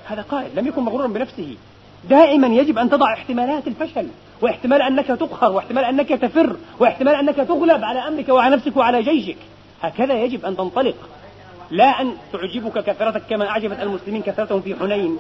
هذا 0.05 0.23
قائد 0.23 0.59
لم 0.59 0.67
يكن 0.67 0.83
مغرورا 0.83 1.07
بنفسه. 1.07 1.57
دائما 2.09 2.47
يجب 2.47 2.79
أن 2.79 2.91
تضع 2.91 3.13
احتمالات 3.13 3.67
الفشل 3.67 4.09
واحتمال 4.43 4.83
أنك 4.83 5.07
تقهر 5.07 5.53
واحتمال 5.53 5.85
أنك 5.85 6.09
تفر 6.09 6.57
واحتمال 6.79 7.15
أنك 7.15 7.37
تغلب 7.37 7.85
على 7.85 7.99
أمرك 7.99 8.29
وعلى 8.29 8.57
نفسك 8.57 8.77
وعلى 8.77 9.03
جيشك. 9.03 9.37
هكذا 9.83 10.15
يجب 10.15 10.45
أن 10.45 10.57
تنطلق. 10.57 10.97
لا 11.71 12.01
أن 12.01 12.13
تعجبك 12.33 12.85
كثرتك 12.85 13.23
كما 13.31 13.49
أعجبت 13.49 13.81
المسلمين 13.81 14.23
كثرتهم 14.23 14.61
في 14.61 14.77
حنين. 14.77 15.19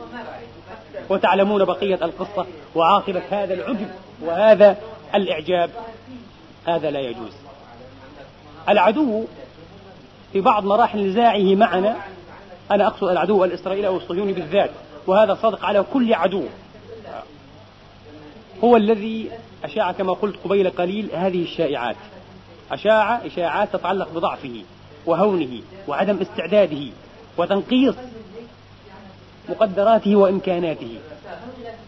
وتعلمون 1.10 1.64
بقية 1.64 2.04
القصة 2.04 2.46
وعاقبة 2.74 3.22
هذا 3.30 3.54
العجب 3.54 3.88
وهذا 4.22 4.76
الإعجاب. 5.14 5.70
هذا 6.66 6.90
لا 6.90 7.00
يجوز. 7.00 7.32
العدو 8.68 9.24
في 10.32 10.40
بعض 10.40 10.64
مراحل 10.64 11.06
نزاعه 11.06 11.54
معنا 11.54 11.96
أنا 12.70 12.86
أقصد 12.86 13.08
العدو 13.08 13.44
الإسرائيلي 13.44 13.86
أو 13.86 13.96
الصهيوني 13.96 14.32
بالذات 14.32 14.70
وهذا 15.06 15.34
صادق 15.34 15.64
على 15.64 15.84
كل 15.92 16.14
عدو. 16.14 16.42
هو 18.64 18.76
الذي 18.76 19.30
أشاع 19.64 19.92
كما 19.92 20.12
قلت 20.12 20.36
قبيل 20.44 20.70
قليل 20.70 21.08
هذه 21.14 21.42
الشائعات. 21.42 21.96
أشاع 22.72 23.26
إشاعات 23.26 23.76
تتعلق 23.76 24.08
بضعفه 24.14 24.62
وهونه 25.06 25.60
وعدم 25.88 26.18
استعداده 26.20 26.86
وتنقيص 27.38 27.94
مقدراته 29.48 30.16
وإمكاناته. 30.16 30.98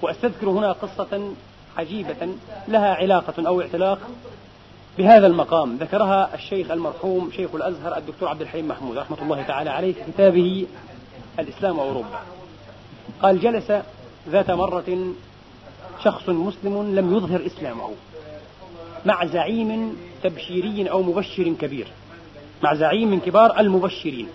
وأستذكر 0.03 0.51
هنا 0.51 0.73
قصة 0.73 1.33
عجيبة 1.79 2.29
لها 2.69 2.95
علاقة 2.95 3.49
أو 3.49 3.61
اعتلاق 3.61 3.99
بهذا 4.99 5.27
المقام 5.27 5.77
ذكرها 5.77 6.35
الشيخ 6.35 6.71
المرحوم 6.71 7.31
شيخ 7.37 7.55
الأزهر 7.55 7.97
الدكتور 7.97 8.29
عبد 8.29 8.41
الحليم 8.41 8.69
محمود 8.69 8.99
رحمة 8.99 9.23
الله 9.23 9.43
تعالى 9.43 9.71
عليه 9.71 9.93
في 9.93 10.13
كتابه 10.13 10.67
الإسلام 11.39 11.79
وأوروبا. 11.79 12.21
قال 13.23 13.41
جلس 13.41 13.73
ذات 14.29 14.51
مرة 14.51 15.13
شخص 16.05 16.29
مسلم 16.29 16.95
لم 16.95 17.17
يظهر 17.17 17.47
إسلامه 17.47 17.91
مع 19.07 19.27
زعيم 19.27 19.97
تبشيري 20.23 20.91
أو 20.91 21.03
مبشر 21.03 21.53
كبير 21.61 21.89
مع 22.63 22.75
زعيم 22.75 23.11
من 23.11 23.21
كبار 23.21 23.61
المبشرين. 23.61 24.29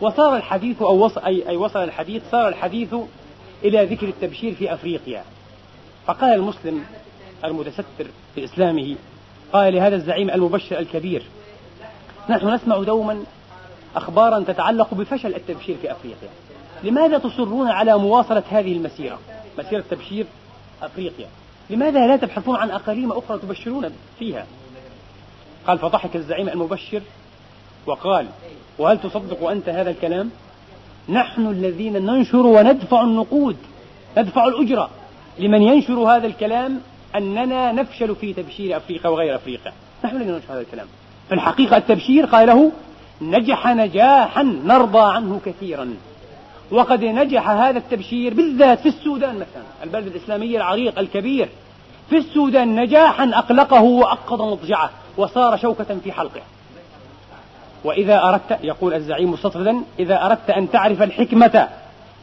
وصار 0.00 0.36
الحديث 0.36 0.82
أو 0.82 1.04
وصل 1.04 1.20
أي, 1.20 1.48
أي 1.48 1.56
وصل 1.56 1.84
الحديث 1.84 2.22
صار 2.30 2.48
الحديث 2.48 2.94
إلى 3.64 3.84
ذكر 3.84 4.08
التبشير 4.08 4.54
في 4.54 4.74
أفريقيا. 4.74 5.24
فقال 6.06 6.32
المسلم 6.34 6.84
المتستر 7.44 8.06
في 8.34 8.44
إسلامه 8.44 8.96
قال 9.52 9.74
لهذا 9.74 9.96
الزعيم 9.96 10.30
المبشر 10.30 10.78
الكبير 10.78 11.22
نحن 12.30 12.48
نسمع 12.48 12.82
دوما 12.82 13.24
أخبارا 13.96 14.40
تتعلق 14.40 14.94
بفشل 14.94 15.34
التبشير 15.34 15.76
في 15.82 15.92
أفريقيا. 15.92 16.28
لماذا 16.82 17.18
تصرون 17.18 17.68
على 17.68 17.98
مواصلة 17.98 18.42
هذه 18.50 18.72
المسيرة؟ 18.72 19.18
مسيرة 19.58 19.84
تبشير 19.90 20.26
أفريقيا. 20.82 21.26
لماذا 21.70 22.06
لا 22.06 22.16
تبحثون 22.16 22.56
عن 22.56 22.70
أقاليم 22.70 23.12
أخرى 23.12 23.38
تبشرون 23.38 23.90
فيها؟ 24.18 24.46
قال 25.66 25.78
فضحك 25.78 26.16
الزعيم 26.16 26.48
المبشر 26.48 27.02
وقال 27.86 28.26
وهل 28.78 29.00
تصدق 29.00 29.50
أنت 29.50 29.68
هذا 29.68 29.90
الكلام؟ 29.90 30.30
نحن 31.08 31.46
الذين 31.46 32.06
ننشر 32.06 32.46
وندفع 32.46 33.02
النقود 33.02 33.56
ندفع 34.18 34.46
الأجرة. 34.46 34.90
لمن 35.38 35.62
ينشر 35.62 35.98
هذا 35.98 36.26
الكلام 36.26 36.80
أننا 37.16 37.72
نفشل 37.72 38.16
في 38.16 38.32
تبشير 38.32 38.76
أفريقيا 38.76 39.10
وغير 39.10 39.36
أفريقيا. 39.36 39.72
نحن 40.04 40.16
الذين 40.16 40.34
ننشر 40.34 40.52
هذا 40.52 40.60
الكلام. 40.60 40.86
في 41.28 41.34
الحقيقة 41.34 41.76
التبشير 41.76 42.26
قال 42.26 42.46
له 42.46 42.72
نجح 43.20 43.66
نجاحا 43.66 44.42
نرضى 44.42 45.12
عنه 45.14 45.40
كثيرا. 45.46 45.94
وقد 46.70 47.04
نجح 47.04 47.48
هذا 47.48 47.78
التبشير 47.78 48.34
بالذات 48.34 48.80
في 48.80 48.88
السودان 48.88 49.34
مثلا 49.34 49.62
البلد 49.82 50.06
الإسلامي 50.06 50.56
العريق 50.56 50.98
الكبير. 50.98 51.48
في 52.10 52.16
السودان 52.16 52.80
نجاحا 52.80 53.30
أقلقه 53.34 53.82
وأقض 53.82 54.42
مضجعه 54.42 54.90
وصار 55.16 55.56
شوكة 55.56 55.98
في 56.04 56.12
حلقه. 56.12 56.40
وإذا 57.84 58.22
أردت 58.22 58.58
يقول 58.62 58.94
الزعيم 58.94 59.30
مستطردا 59.30 59.82
إذا 59.98 60.26
أردت 60.26 60.50
أن 60.50 60.70
تعرف 60.70 61.02
الحكمة 61.02 61.68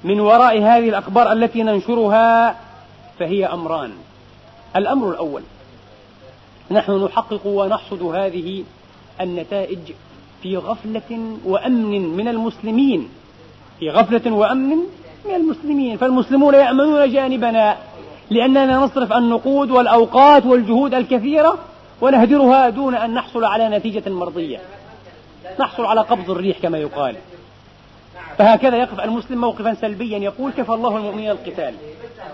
من 0.03 0.19
وراء 0.19 0.57
هذه 0.57 0.89
الأخبار 0.89 1.31
التي 1.31 1.63
ننشرها 1.63 2.55
فهي 3.19 3.45
أمران. 3.45 3.91
الأمر 4.75 5.09
الأول. 5.09 5.41
نحن 6.71 7.03
نحقق 7.03 7.41
ونحصد 7.45 8.03
هذه 8.03 8.63
النتائج 9.21 9.79
في 10.41 10.57
غفلة 10.57 11.37
وأمن 11.45 12.01
من 12.17 12.27
المسلمين. 12.27 13.09
في 13.79 13.89
غفلة 13.89 14.31
وأمن 14.31 14.77
من 15.25 15.35
المسلمين. 15.35 15.97
فالمسلمون 15.97 16.53
يأمنون 16.53 17.11
جانبنا 17.11 17.77
لأننا 18.29 18.77
نصرف 18.77 19.13
النقود 19.13 19.71
والأوقات 19.71 20.45
والجهود 20.45 20.93
الكثيرة 20.93 21.57
ونهدرها 22.01 22.69
دون 22.69 22.95
أن 22.95 23.13
نحصل 23.13 23.43
على 23.43 23.69
نتيجة 23.69 24.09
مرضية. 24.09 24.61
نحصل 25.59 25.85
على 25.85 26.01
قبض 26.01 26.31
الريح 26.31 26.57
كما 26.59 26.77
يقال. 26.77 27.15
فهكذا 28.37 28.77
يقف 28.77 28.99
المسلم 28.99 29.41
موقفا 29.41 29.73
سلبيا 29.73 30.17
يقول 30.17 30.51
كفى 30.51 30.73
الله 30.73 30.97
المؤمنين 30.97 31.31
القتال. 31.31 31.73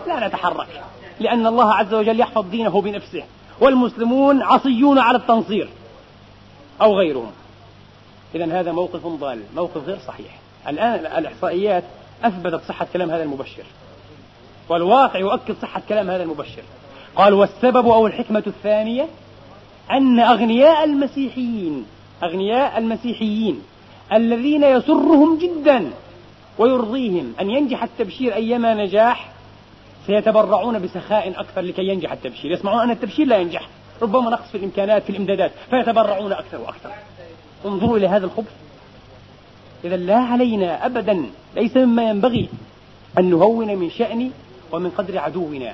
لا 0.08 0.28
نتحرك. 0.28 0.84
لأن 1.20 1.48
الله 1.48 1.74
عز 1.74 1.94
وجل 1.94 2.20
يحفظ 2.20 2.50
دينه 2.50 2.82
بنفسه. 2.82 3.24
والمسلمون 3.62 4.42
عصيون 4.42 5.00
على 5.00 5.18
التنصير. 5.18 5.70
أو 6.82 6.98
غيرهم. 6.98 7.32
إذا 8.36 8.60
هذا 8.60 8.72
موقف 8.72 9.08
ضال. 9.08 9.44
موقف 9.56 9.88
غير 9.88 9.98
صحيح. 10.08 10.40
الآن 10.68 11.18
الإحصائيات 11.18 11.84
أثبتت 12.24 12.62
صحة 12.68 12.88
كلام 12.94 13.12
هذا 13.12 13.24
المبشر. 13.24 13.64
والواقع 14.70 15.20
يؤكد 15.20 15.56
صحة 15.62 15.82
كلام 15.90 16.10
هذا 16.10 16.24
المبشر. 16.24 16.64
قال 17.16 17.34
والسبب 17.34 17.88
أو 17.88 18.08
الحكمة 18.08 18.44
الثانية 18.48 19.08
أن 19.92 20.20
أغنياء 20.20 20.84
المسيحيين 20.84 21.86
أغنياء 22.24 22.78
المسيحيين 22.78 23.62
الذين 24.14 24.64
يسرهم 24.64 25.38
جدا 25.38 25.92
ويرضيهم 26.58 27.34
أن 27.42 27.50
ينجح 27.50 27.84
التبشير 27.84 28.36
أيما 28.36 28.74
نجاح 28.74 29.30
سيتبرعون 30.10 30.80
بسخاء 30.80 31.40
أكثر 31.40 31.62
لكي 31.62 31.88
ينجح 31.88 32.12
التبشير. 32.12 32.52
يسمعون 32.52 32.80
أن 32.80 32.92
التبشير 32.92 33.28
لا 33.28 33.38
ينجح 33.38 33.68
ربما 34.02 34.30
نقص 34.30 34.52
في 34.52 34.58
الإمكانات 34.58 35.04
في 35.04 35.10
الإمدادات 35.10 35.52
فيتبرعون 35.70 36.32
أكثر 36.32 36.62
وأكثر. 36.62 36.90
انظروا 37.66 37.98
إلى 37.98 38.08
هذا 38.08 38.26
الخبث. 38.26 38.52
إذا 39.84 39.98
لا 39.98 40.18
علينا 40.18 40.86
أبدا 40.86 41.26
ليس 41.56 41.78
مما 41.78 42.10
ينبغي 42.10 42.50
أن 43.18 43.30
نهون 43.30 43.76
من 43.76 43.90
شأن 43.90 44.32
ومن 44.72 44.90
قدر 44.90 45.18
عدونا. 45.18 45.74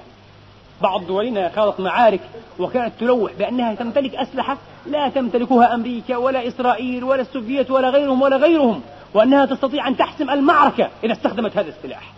بعض 0.81 1.07
دولنا 1.07 1.49
خاضت 1.49 1.79
معارك 1.79 2.19
وكانت 2.59 2.93
تلوح 2.99 3.33
بأنها 3.33 3.75
تمتلك 3.75 4.15
أسلحة 4.15 4.57
لا 4.85 5.09
تمتلكها 5.09 5.73
أمريكا 5.73 6.17
ولا 6.17 6.47
إسرائيل 6.47 7.03
ولا 7.03 7.21
السوفيت 7.21 7.71
ولا 7.71 7.89
غيرهم 7.89 8.21
ولا 8.21 8.37
غيرهم 8.37 8.81
وأنها 9.13 9.45
تستطيع 9.45 9.87
أن 9.87 9.97
تحسم 9.97 10.29
المعركة 10.29 10.89
إذا 11.03 11.13
استخدمت 11.13 11.57
هذا 11.57 11.69
السلاح. 11.69 12.14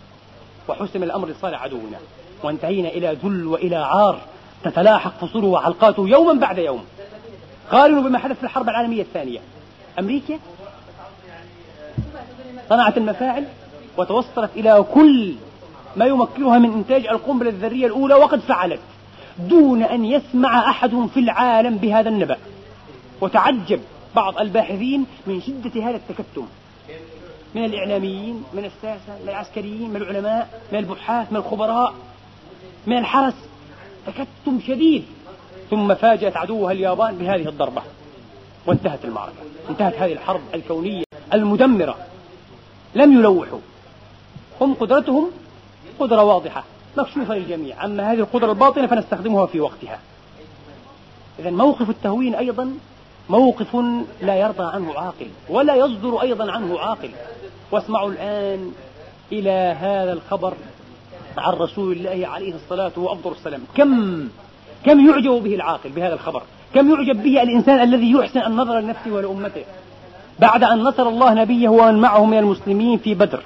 وحسم 0.68 1.02
الأمر 1.02 1.28
لصالح 1.28 1.62
عدونا. 1.62 1.98
وانتهينا 2.42 2.88
إلى 2.88 3.16
ذل 3.24 3.46
وإلى 3.46 3.76
عار 3.76 4.20
تتلاحق 4.64 5.24
فصوله 5.24 5.46
وحلقاته 5.46 6.08
يوما 6.08 6.32
بعد 6.32 6.58
يوم. 6.58 6.84
قارنوا 7.70 8.02
بما 8.02 8.18
حدث 8.18 8.36
في 8.36 8.44
الحرب 8.44 8.68
العالمية 8.68 9.02
الثانية. 9.02 9.38
أمريكا 9.98 10.38
صنعت 12.68 12.98
المفاعل 12.98 13.44
وتوصلت 13.96 14.50
إلى 14.56 14.84
كل 14.94 15.34
ما 15.96 16.06
يمكنها 16.06 16.58
من 16.58 16.72
إنتاج 16.72 17.06
القنبلة 17.06 17.50
الذرية 17.50 17.86
الأولى 17.86 18.14
وقد 18.14 18.40
فعلت 18.40 18.80
دون 19.38 19.82
أن 19.82 20.04
يسمع 20.04 20.70
أحد 20.70 21.08
في 21.14 21.20
العالم 21.20 21.76
بهذا 21.76 22.08
النبأ. 22.08 22.36
وتعجب 23.20 23.80
بعض 24.16 24.38
الباحثين 24.38 25.06
من 25.26 25.40
شدة 25.40 25.82
هذا 25.82 25.96
التكتم. 25.96 26.46
من 27.54 27.64
الإعلاميين 27.64 28.44
من 28.52 28.64
الساسة 28.64 29.22
من 29.22 29.28
العسكريين 29.28 29.90
من 29.90 29.96
العلماء 29.96 30.62
من 30.72 30.78
البحاث 30.78 31.32
من 31.32 31.36
الخبراء 31.36 31.94
من 32.86 32.98
الحرس. 32.98 33.34
تكتم 34.06 34.60
شديد. 34.66 35.04
ثم 35.70 35.94
فاجأت 35.94 36.36
عدوها 36.36 36.72
اليابان 36.72 37.18
بهذه 37.18 37.48
الضربة. 37.48 37.82
وانتهت 38.66 39.04
المعركة. 39.04 39.36
انتهت 39.70 39.94
هذه 39.94 40.12
الحرب 40.12 40.40
الكونية 40.54 41.04
المدمرة. 41.34 41.96
لم 42.94 43.18
يلوحوا. 43.18 43.58
هم 44.60 44.74
قدرتهم 44.74 45.30
قدرة 45.98 46.22
واضحة. 46.22 46.64
مكشوفة 46.96 47.34
للجميع. 47.34 47.84
أما 47.84 48.12
هذه 48.12 48.18
القدرة 48.18 48.50
الباطنة 48.50 48.86
فنستخدمها 48.86 49.46
في 49.46 49.60
وقتها. 49.60 49.98
إذا 51.38 51.50
موقف 51.50 51.90
التهوين 51.90 52.34
أيضا 52.34 52.74
موقف 53.28 53.76
لا 54.22 54.34
يرضى 54.34 54.64
عنه 54.64 54.94
عاقل 54.94 55.26
ولا 55.48 55.74
يصدر 55.74 56.22
أيضا 56.22 56.52
عنه 56.52 56.78
عاقل. 56.78 57.10
واسمعوا 57.70 58.10
الآن 58.10 58.72
إلى 59.32 59.76
هذا 59.80 60.12
الخبر 60.12 60.52
عن 61.38 61.52
رسول 61.52 61.92
الله 61.92 62.28
عليه 62.28 62.54
الصلاة 62.54 62.92
وأفضل 62.96 63.32
السلام. 63.32 63.60
كم 63.76 64.28
كم 64.84 65.08
يعجب 65.08 65.30
به 65.30 65.54
العاقل 65.54 65.90
بهذا 65.90 66.14
الخبر؟ 66.14 66.42
كم 66.74 66.90
يعجب 66.90 67.22
به 67.22 67.42
الإنسان 67.42 67.82
الذي 67.82 68.10
يحسن 68.12 68.40
النظر 68.40 68.80
لنفسه 68.80 69.12
ولأمته؟ 69.12 69.64
بعد 70.38 70.64
أن 70.64 70.78
نصر 70.78 71.08
الله 71.08 71.34
نبيه 71.34 71.68
ومن 71.68 72.00
معه 72.00 72.24
من 72.24 72.38
المسلمين 72.38 72.98
في 72.98 73.14
بدر 73.14 73.42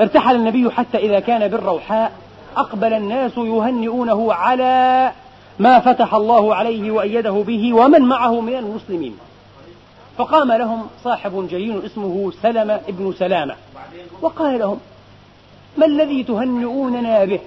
ارتحل 0.00 0.36
النبي 0.36 0.70
حتى 0.70 0.98
إذا 0.98 1.20
كان 1.20 1.48
بالروحاء 1.48 2.12
أقبل 2.56 2.92
الناس 2.92 3.32
يهنئونه 3.36 4.32
على 4.32 5.12
ما 5.58 5.80
فتح 5.80 6.14
الله 6.14 6.54
عليه 6.54 6.90
وأيده 6.90 7.30
به 7.30 7.74
ومن 7.74 8.02
معه 8.02 8.40
من 8.40 8.56
المسلمين. 8.56 9.16
فقام 10.18 10.52
لهم 10.52 10.86
صاحب 11.04 11.48
جليل 11.50 11.82
اسمه 11.86 12.32
سلمة 12.42 12.80
ابن 12.88 13.14
سلامة. 13.18 13.54
وقال 14.22 14.58
لهم 14.58 14.78
ما 15.78 15.86
الذي 15.86 16.22
تهنئوننا 16.22 17.24
به? 17.24 17.40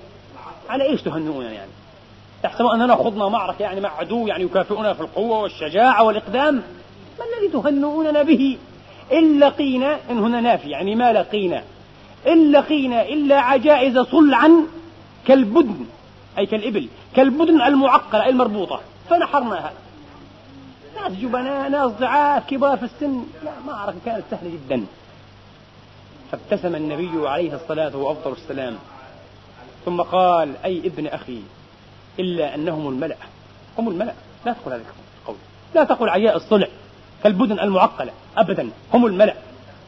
على 0.70 0.84
إيش 0.84 1.02
تهنئوننا 1.02 1.52
يعني؟ 1.52 1.72
تحسبون 2.44 2.82
أننا 2.82 2.96
خضنا 2.96 3.30
معركة 3.30 3.64
يعني 3.64 3.82
مع 3.82 3.98
عدو 4.00 4.28
يعني 4.28 4.44
يكافئنا 4.44 4.94
في 4.94 5.02
القوة 5.02 5.40
والشجاعة 5.40 6.04
والإقدام. 6.04 6.56
ما 7.20 7.26
الذي 7.38 7.52
تهنئوننا 7.54 8.24
به؟ 8.24 8.58
إن 9.14 9.40
لقينا 9.40 9.98
إن 10.12 10.18
هنا 10.18 10.42
نافي 10.42 10.70
يعني 10.70 10.96
ما 10.96 11.14
لقينا. 11.14 11.64
إن 12.28 12.52
لقينا 12.52 13.02
إلا 13.02 13.40
عجائز 13.40 14.00
صلعا 14.00 14.52
كالبدن 15.28 15.86
أي 16.38 16.46
كالإبل. 16.46 16.88
كالبدن 17.16 17.62
المعقله 17.62 18.24
أي 18.24 18.30
المربوطة. 18.30 18.82
فنحرناها. 19.10 19.72
ناس 20.96 21.12
جبناء 21.12 21.70
ناس 21.70 21.92
ضعاف 21.92 22.48
كبار 22.48 22.78
في 22.78 22.84
السن. 22.84 23.24
لا 23.44 23.52
معركه 23.68 23.98
كانت 24.06 24.24
سهلة 24.32 24.50
جدا. 24.50 24.86
فابتسم 26.32 26.76
النبي 26.76 27.28
عليه 27.30 27.56
الصلاة 27.56 27.98
وأفضل 27.98 28.32
السلام. 28.32 28.78
ثم 29.86 30.02
قال 30.02 30.54
أي 30.66 30.80
ابن 30.80 31.08
أخي 31.08 31.42
إلا 32.20 32.56
أنهم 32.56 32.88
الملأ. 32.88 33.16
هم 33.78 33.90
الملأ. 33.90 34.14
لا 34.46 34.54
تقول 34.54 34.74
هذا 34.74 34.84
القول. 35.22 35.36
لا 35.76 35.84
تقل 35.84 36.10
عياء 36.10 36.36
الصلع 36.36 36.68
كالبدن 37.24 37.60
المعقلة 37.60 38.12
أبدا 38.38 38.70
هم 38.94 39.06
الملأ. 39.06 39.36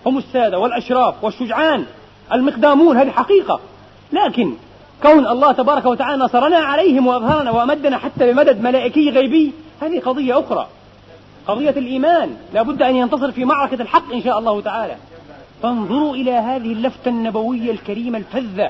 هم 0.05 0.17
السادة 0.17 0.59
والأشراف 0.59 1.23
والشجعان. 1.23 1.85
المقدامون 2.33 2.97
هذه 2.97 3.11
حقيقة. 3.11 3.59
لكن 4.13 4.55
كون 5.03 5.27
الله 5.27 5.51
تبارك 5.51 5.85
وتعالى 5.85 6.23
نصرنا 6.23 6.57
عليهم 6.57 7.07
وأظهرنا 7.07 7.51
وأمدنا 7.51 7.97
حتى 7.97 8.33
بمدد 8.33 8.61
ملائكي 8.61 9.09
غيبي 9.09 9.51
هذه 9.81 9.99
قضية 9.99 10.39
أخرى. 10.39 10.67
قضية 11.47 11.69
الإيمان. 11.69 12.37
لا 12.53 12.61
بد 12.61 12.81
أن 12.81 12.95
ينتصر 12.95 13.31
في 13.31 13.45
معركة 13.45 13.81
الحق 13.81 14.13
إن 14.13 14.23
شاء 14.23 14.39
الله 14.39 14.61
تعالى. 14.61 14.95
فانظروا 15.63 16.15
إلى 16.15 16.31
هذه 16.31 16.73
اللفتة 16.73 17.09
النبوية 17.09 17.71
الكريمة 17.71 18.17
الفذة. 18.17 18.69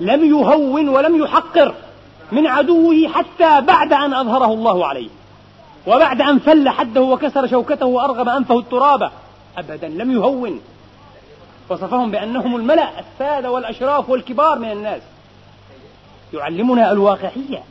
لم 0.00 0.24
يهون 0.24 0.88
ولم 0.88 1.24
يحقر 1.24 1.74
من 2.32 2.46
عدوه 2.46 3.08
حتى 3.08 3.60
بعد 3.60 3.92
أن 3.92 4.14
أظهره 4.14 4.54
الله 4.54 4.86
عليه. 4.86 5.08
وبعد 5.86 6.20
أن 6.20 6.38
فل 6.38 6.68
حده 6.68 7.00
وكسر 7.00 7.46
شوكته 7.46 7.86
وأرغم 7.86 8.28
أنفه 8.28 8.58
التراب. 8.58 9.10
أبدا 9.58 9.88
لم 9.88 10.12
يهون. 10.12 10.60
وصفهم 11.70 12.10
بأنهم 12.10 12.56
الملأ 12.56 12.88
السادة 12.98 13.50
والأشراف 13.50 14.10
والكبار 14.10 14.58
من 14.58 14.70
الناس. 14.70 15.02
يعلمنا 16.34 16.92
الواقعية. 16.92 17.62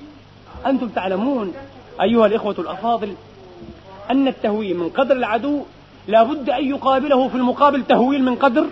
أنتم 0.66 0.90
تعلمون 0.90 1.54
أيها 2.02 2.26
الإخوة 2.26 2.56
الأفاضل 2.60 3.14
أن 4.12 4.28
التهويل 4.28 4.78
من 4.78 4.90
قدر 4.90 5.16
العدو 5.16 5.62
لا 6.08 6.24
بد 6.24 6.50
أن 6.50 6.66
يقابله 6.68 7.28
في 7.28 7.36
المقابل 7.36 7.84
تهويل 7.84 8.24
من 8.24 8.36
قدر 8.36 8.66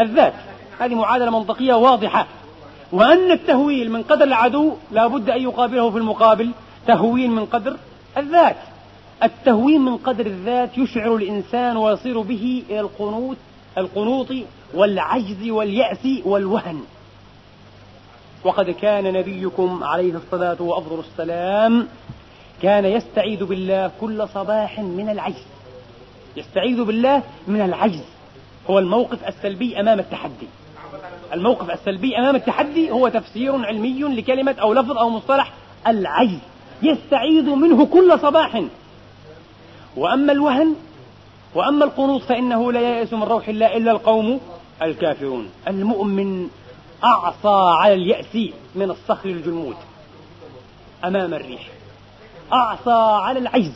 الذات. 0.00 0.32
هذه 0.78 0.94
معادلة 0.94 1.38
منطقية 1.38 1.74
واضحة. 1.74 2.26
وأن 2.92 3.30
التهويل 3.30 3.90
من 3.90 4.02
قدر 4.02 4.24
العدو 4.24 4.72
لا 4.92 5.06
بد 5.06 5.30
أن 5.30 5.42
يقابله 5.42 5.90
في 5.90 5.98
المقابل 5.98 6.50
تهويل 6.86 7.30
من 7.30 7.46
قدر 7.46 7.76
الذات. 8.16 8.56
التهويل 9.22 9.80
من 9.80 9.96
قدر 9.96 10.26
الذات 10.26 10.78
يشعر 10.78 11.16
الإنسان 11.16 11.76
ويصير 11.76 12.20
به 12.20 12.62
إلى 12.70 12.80
القنوط 12.80 13.36
القنوط 13.78 14.28
والعجز 14.74 15.48
واليأس 15.48 16.08
والوهن. 16.24 16.80
وقد 18.46 18.70
كان 18.70 19.12
نبيكم 19.12 19.84
عليه 19.84 20.14
الصلاة 20.14 20.62
وأفضل 20.62 21.00
السلام 21.00 21.88
كان 22.62 22.84
يستعيذ 22.84 23.44
بالله 23.44 23.90
كل 24.00 24.28
صباح 24.34 24.80
من 24.80 25.08
العجز. 25.08 25.46
يستعيذ 26.36 26.84
بالله 26.84 27.22
من 27.48 27.60
العجز. 27.60 28.04
هو 28.70 28.78
الموقف 28.78 29.28
السلبي 29.28 29.80
أمام 29.80 29.98
التحدي. 29.98 30.48
الموقف 31.32 31.70
السلبي 31.70 32.18
أمام 32.18 32.36
التحدي 32.36 32.90
هو 32.90 33.08
تفسير 33.08 33.64
علمي 33.64 34.02
لكلمة 34.02 34.56
أو 34.60 34.72
لفظ 34.72 34.98
أو 34.98 35.10
مصطلح 35.10 35.52
العجز. 35.86 36.38
يستعيذ 36.82 37.44
منه 37.44 37.86
كل 37.86 38.18
صباح. 38.22 38.62
وأما 39.96 40.32
الوهن 40.32 40.74
وأما 41.54 41.84
القنوط 41.84 42.22
فإنه 42.22 42.72
لا 42.72 42.80
ييأس 42.80 43.12
من 43.12 43.22
روح 43.22 43.48
الله 43.48 43.76
إلا 43.76 43.90
القوم 43.90 44.40
الكافرون. 44.82 45.48
المؤمن 45.68 46.48
أعصى 47.04 47.78
على 47.80 47.94
اليأس 47.94 48.52
من 48.74 48.90
الصخر 48.90 49.28
الجلمود 49.28 49.76
أمام 51.04 51.34
الريح 51.34 51.68
أعصى 52.52 53.24
على 53.24 53.38
العجز. 53.38 53.72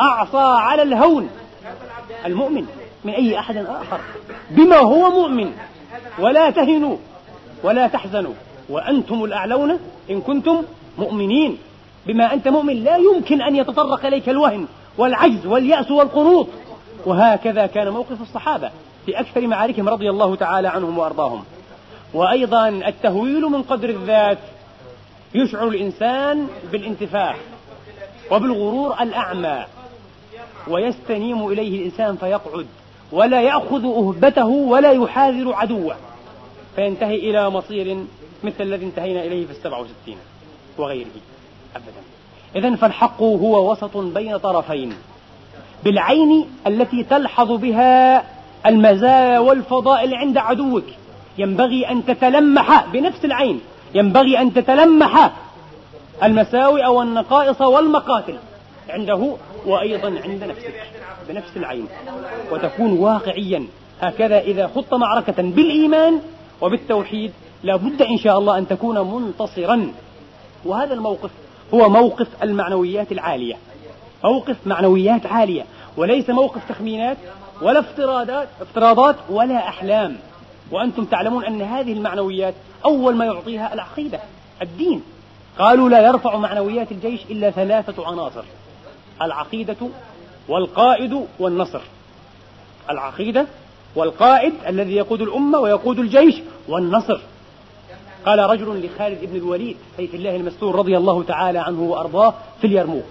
أعصى 0.00 0.60
على 0.62 0.82
الهون. 0.82 1.30
المؤمن 2.26 2.66
من 3.04 3.12
أي 3.12 3.38
أحد 3.38 3.56
آخر. 3.56 4.00
بما 4.50 4.76
هو 4.76 5.10
مؤمن. 5.10 5.52
ولا 6.18 6.50
تهنوا. 6.50 6.96
ولا 7.62 7.88
تحزنوا. 7.88 8.32
وأنتم 8.68 9.24
الأعلون 9.24 9.78
إن 10.10 10.20
كنتم 10.20 10.62
مؤمنين. 10.98 11.58
بما 12.06 12.34
أنت 12.34 12.48
مؤمن. 12.48 12.84
لا 12.84 12.96
يمكن 12.96 13.42
أن 13.42 13.56
يتطرق 13.56 14.06
إليك 14.06 14.28
الوهن 14.28 14.66
والعجز 14.98 15.46
واليأس 15.46 15.90
والقنوط. 15.90 16.46
وهكذا 17.06 17.66
كان 17.66 17.88
موقف 17.88 18.22
الصحابة 18.22 18.70
في 19.06 19.20
أكثر 19.20 19.46
معاركهم 19.46 19.88
رضي 19.88 20.10
الله 20.10 20.36
تعالى 20.36 20.68
عنهم 20.68 20.98
وأرضاهم. 20.98 21.44
وأيضا 22.14 22.68
التهويل 22.68 23.42
من 23.42 23.62
قدر 23.62 23.88
الذات 23.88 24.38
يشعر 25.34 25.68
الإنسان 25.68 26.48
بالانتفاخ 26.72 27.36
وبالغرور 28.30 29.02
الأعمى 29.02 29.64
ويستنيم 30.68 31.46
إليه 31.46 31.78
الإنسان 31.78 32.16
فيقعد 32.16 32.66
ولا 33.12 33.42
يأخذ 33.42 33.84
أهبته 33.84 34.46
ولا 34.46 34.92
يحاذر 34.92 35.52
عدوه. 35.52 35.96
فينتهي 36.76 37.14
إلى 37.14 37.50
مصير 37.50 38.04
مثل 38.44 38.60
الذي 38.60 38.84
انتهينا 38.84 39.24
إليه 39.24 39.46
في 39.46 39.52
السبع 39.52 39.78
وستين 39.78 40.18
وغيره. 40.78 41.06
أبدا. 41.76 42.02
إذا 42.56 42.76
فالحق 42.76 43.22
هو 43.22 43.72
وسط 43.72 43.96
بين 43.96 44.36
طرفين. 44.36 44.92
بالعين 45.84 46.46
التي 46.66 47.02
تلحظ 47.02 47.52
بها 47.52 48.24
المزايا 48.66 49.38
والفضائل 49.38 50.14
عند 50.14 50.38
عدوك. 50.38 50.84
ينبغي 51.38 51.90
أن 51.90 52.06
تتلمح 52.06 52.86
بنفس 52.92 53.24
العين. 53.24 53.60
ينبغي 53.94 54.38
أن 54.38 54.54
تتلمح 54.54 55.32
المساوئ 56.22 56.86
والنقائص 56.86 57.60
والمقاتل 57.60 58.36
عنده 58.88 59.36
وأيضا 59.66 60.08
عند 60.24 60.44
نفسك 60.44 60.74
بنفس 61.28 61.56
العين. 61.56 61.86
وتكون 62.52 62.92
واقعيا. 62.98 63.66
هكذا 64.00 64.38
إذا 64.40 64.70
خضت 64.74 64.94
معركة 64.94 65.42
بالإيمان 65.42 66.20
وبالتوحيد 66.60 67.32
لا 67.62 67.76
بد 67.76 68.02
إن 68.02 68.18
شاء 68.18 68.38
الله 68.38 68.58
أن 68.58 68.68
تكون 68.68 68.98
منتصرا. 68.98 69.92
وهذا 70.64 70.94
الموقف 70.94 71.30
هو 71.74 71.88
موقف 71.88 72.26
المعنويات 72.42 73.12
العالية. 73.12 73.54
موقف 74.24 74.56
معنويات 74.66 75.26
عالية. 75.26 75.64
وليس 75.96 76.30
موقف 76.30 76.60
تخمينات 76.68 77.16
ولا 77.62 77.80
افتراضات 77.80 78.48
افتراضات 78.60 79.16
ولا 79.30 79.68
أحلام. 79.68 80.16
وأنتم 80.70 81.04
تعلمون 81.04 81.44
أن 81.44 81.62
هذه 81.62 81.92
المعنويات 81.92 82.54
أول 82.84 83.16
ما 83.16 83.24
يعطيها 83.24 83.74
العقيدة 83.74 84.20
الدين. 84.62 85.02
قالوا 85.58 85.88
لا 85.88 86.06
يرفع 86.06 86.36
معنويات 86.36 86.92
الجيش 86.92 87.20
إلا 87.30 87.50
ثلاثة 87.50 88.06
عناصر 88.06 88.42
العقيدة 89.22 89.76
والقائد 90.48 91.26
والنصر. 91.38 91.80
العقيدة 92.90 93.46
والقائد 93.96 94.54
الذي 94.66 94.94
يقود 94.94 95.20
الأمة 95.20 95.58
ويقود 95.58 95.98
الجيش 95.98 96.34
والنصر. 96.68 97.20
قال 98.26 98.38
رجل 98.38 98.86
لخالد 98.86 99.24
بن 99.24 99.36
الوليد 99.36 99.76
سيف 99.96 100.14
الله 100.14 100.36
المستور 100.36 100.74
رضي 100.74 100.96
الله 100.96 101.22
تعالى 101.22 101.58
عنه 101.58 101.82
وأرضاه 101.82 102.34
في 102.60 102.66
اليرموك. 102.66 103.06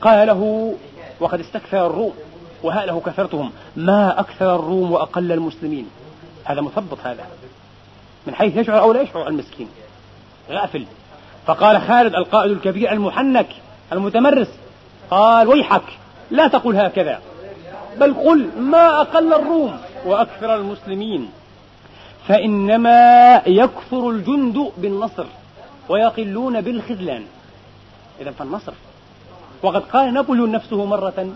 قال 0.00 0.26
له 0.26 0.74
وقد 1.20 1.40
استكفى 1.40 1.80
الروم 1.80 2.12
وها 2.62 2.86
له 2.86 3.00
كثرتهم 3.00 3.52
ما 3.76 4.20
أكثر 4.20 4.54
الروم 4.54 4.92
وأقل 4.92 5.32
المسلمين. 5.32 5.86
هذا 6.44 6.60
مثبط 6.60 6.98
هذا. 7.04 7.26
من 8.26 8.34
حيث 8.34 8.56
يشعر 8.56 8.80
أو 8.80 8.92
لا 8.92 9.00
يشعر 9.00 9.28
المسكين. 9.28 9.68
غافل. 10.50 10.86
فقال 11.46 11.80
خالد 11.80 12.14
القائد 12.14 12.50
الكبير 12.50 12.92
المحنك 12.92 13.48
المتمرس 13.92 14.48
قال 15.10 15.48
ويحك 15.48 15.82
لا 16.30 16.48
تقل 16.48 16.76
هكذا. 16.76 17.20
بل 18.00 18.14
قل 18.14 18.60
ما 18.60 19.00
أقل 19.00 19.32
الروم 19.32 19.76
وأكثر 20.06 20.54
المسلمين. 20.54 21.30
فإنما 22.28 23.42
يكثر 23.46 24.10
الجند 24.10 24.72
بالنصر 24.78 25.24
ويقلون 25.88 26.60
بالخذلان. 26.60 27.24
إذا 28.20 28.30
فالنصر. 28.30 28.72
وقد 29.62 29.82
قال 29.82 30.14
نابليون 30.14 30.52
نفسه 30.52 30.84
مرة 30.84 31.34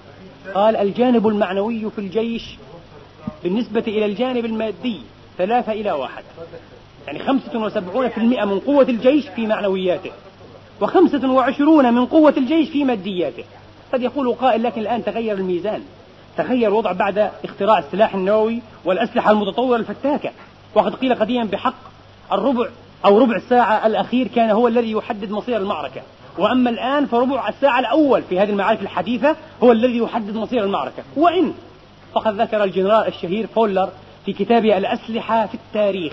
قال 0.55 0.77
الجانب 0.77 1.29
المعنوي 1.29 1.91
في 1.91 1.99
الجيش 1.99 2.57
بالنسبة 3.47 3.85
إلى 3.87 4.05
الجانب 4.07 4.45
المادي 4.45 5.01
ثلاثة 5.39 5.73
إلى 5.73 5.93
واحد. 5.93 6.25
يعني 7.07 7.19
خمسة 7.19 7.59
وسبعون 7.59 8.09
في 8.09 8.19
المئة 8.19 8.45
من 8.45 8.59
قوة 8.61 8.83
الجيش 8.89 9.29
في 9.29 9.47
معنوياته 9.47 10.11
وخمسة 10.81 11.31
وعشرون 11.31 11.95
من 11.95 12.07
قوة 12.07 12.35
الجيش 12.37 12.69
في 12.69 12.85
مادياته. 12.85 13.45
قد 13.93 14.03
يقول 14.03 14.35
قائل 14.35 14.63
لكن 14.63 14.81
الآن 14.81 15.05
تغير 15.05 15.37
الميزان 15.37 15.83
تغير 16.37 16.69
الوضع 16.69 16.93
بعد 16.93 17.31
اختراع 17.45 17.79
السلاح 17.79 18.15
النووي 18.15 18.63
والأسلحة 18.85 19.31
المتطورة 19.31 19.77
الفتاكة. 19.77 20.31
وقد 20.75 20.95
قيل 20.95 21.15
قديما 21.15 21.45
بحق 21.45 21.75
الربع 22.33 22.69
أو 23.05 23.19
ربع 23.19 23.37
الساعة 23.37 23.87
الأخير 23.87 24.29
كان 24.29 24.51
هو 24.51 24.69
الذي 24.69 24.91
يحدد 24.91 25.31
مصير 25.31 25.57
المعركة. 25.57 26.01
وأما 26.39 26.71
الآن 26.71 27.07
فربع 27.07 27.49
الساعة 27.49 27.81
الأول 27.81 28.23
في 28.23 28.41
هذه 28.41 28.51
المعارك 28.51 28.83
الحديثة 28.83 29.37
هو 29.63 29.73
الذي 29.73 29.99
يحدد 29.99 30.37
مصير 30.37 30.65
المعركة. 30.65 31.03
وإن 31.17 31.53
فقد 32.17 32.41
ذكر 32.41 32.65
الجنرال 32.65 33.07
الشهير 33.07 33.47
فولر 33.47 33.89
في 34.27 34.33
كتابه 34.33 34.79
الأسلحة 34.79 35.47
في 35.47 35.55
التاريخ. 35.55 36.13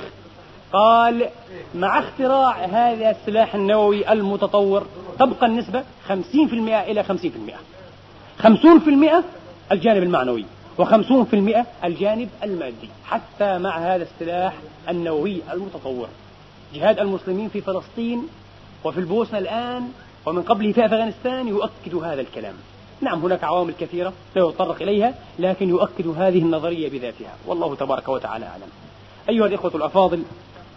قال 0.73 1.29
مع 1.75 1.99
اختراع 1.99 2.65
هذا 2.65 3.09
السلاح 3.11 3.55
النووي 3.55 4.11
المتطور 4.11 4.85
تبقى 5.19 5.45
النسبة 5.45 5.83
50% 6.07 6.13
إلى 6.87 7.03
50% 7.03 7.07
50% 8.43 9.23
الجانب 9.71 10.03
المعنوي 10.03 10.45
وخمسون 10.77 11.25
في 11.25 11.35
المئة 11.35 11.65
الجانب 11.83 12.29
المادي 12.43 12.89
حتى 13.05 13.57
مع 13.57 13.77
هذا 13.77 14.03
السلاح 14.03 14.53
النووي 14.89 15.41
المتطور. 15.53 16.07
جهاد 16.73 16.99
المسلمين 16.99 17.49
في 17.49 17.61
فلسطين 17.61 18.27
وفي 18.83 18.99
البوسنة 18.99 19.39
الآن 19.39 19.91
ومن 20.25 20.41
قبله 20.41 20.71
في 20.71 20.85
أفغانستان 20.85 21.47
يؤكد 21.47 21.95
هذا 22.03 22.21
الكلام. 22.21 22.55
نعم 23.03 23.19
هناك 23.19 23.43
عوامل 23.43 23.73
كثيرة 23.79 24.13
لا 24.35 24.41
إليها 24.81 25.13
لكن 25.39 25.69
يؤكد 25.69 26.07
هذه 26.07 26.39
النظرية 26.39 26.89
بذاتها. 26.89 27.35
والله 27.47 27.75
تبارك 27.75 28.09
وتعالى 28.09 28.45
أعلم. 28.45 28.67
أيها 29.29 29.45
الإخوة 29.45 29.71
الأفاضل 29.75 30.23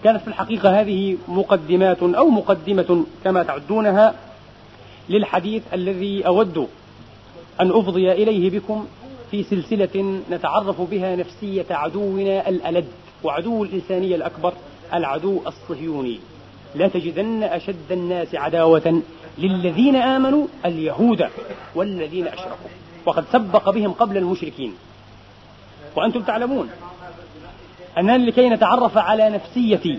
كانت 0.05 0.21
في 0.21 0.29
الحقيقة 0.29 0.81
هذه 0.81 1.17
مقدمات 1.29 2.03
أو 2.03 2.29
مقدمة 2.29 3.05
كما 3.25 3.43
تعدونها 3.43 4.15
للحديث 5.09 5.63
الذي 5.73 6.27
أود 6.27 6.69
أن 7.61 7.71
أفضي 7.71 8.13
إليه 8.13 8.51
بكم 8.51 8.87
في 9.31 9.43
سلسلة 9.43 10.21
نتعرف 10.31 10.81
بها 10.81 11.17
نفسية 11.17 11.67
عدونا 11.71 12.49
الألد 12.49 12.87
وعدو 13.25 13.65
الإنسانية 13.65 14.17
الأكبر 14.17 14.53
العدو 14.95 15.41
الصهيوني. 15.47 16.19
لا 16.75 16.89
تجدن 16.89 17.43
أشد 17.43 17.93
الناس 17.93 18.35
عداوة 18.35 19.03
للذين 19.39 19.97
آمنوا 19.97 20.47
اليهود 20.65 21.27
والذين 21.75 22.27
أشركوا. 22.29 22.71
وقد 23.07 23.25
سبق 23.33 23.71
بهم 23.71 23.93
قبل 23.93 24.17
المشركين. 24.17 24.75
وأنتم 25.97 26.23
تعلمون 26.23 26.71
أننا 27.99 28.19
لكي 28.19 28.49
نتعرف 28.49 28.99
على 28.99 29.31
نفسية 29.31 29.99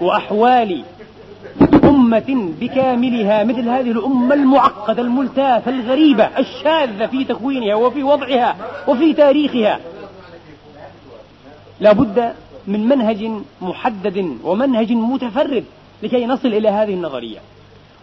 وأحوال 0.00 0.84
أمة 1.84 2.52
بكاملها 2.60 3.44
مثل 3.44 3.68
هذه 3.68 3.90
الأمة 3.90 4.34
المعقدة 4.34 5.02
الملتافة 5.02 5.70
الغريبة 5.70 6.24
الشاذة 6.24 7.06
في 7.06 7.24
تكوينها 7.24 7.74
وفي 7.74 8.02
وضعها 8.02 8.56
وفي 8.88 9.12
تاريخها. 9.12 9.80
لا 11.80 11.92
بد 11.92 12.32
من 12.66 12.88
منهج 12.88 13.30
محدد 13.60 14.36
ومنهج 14.44 14.92
متفرد 14.92 15.64
لكي 16.02 16.26
نصل 16.26 16.48
إلى 16.48 16.68
هذه 16.68 16.94
النظرية. 16.94 17.38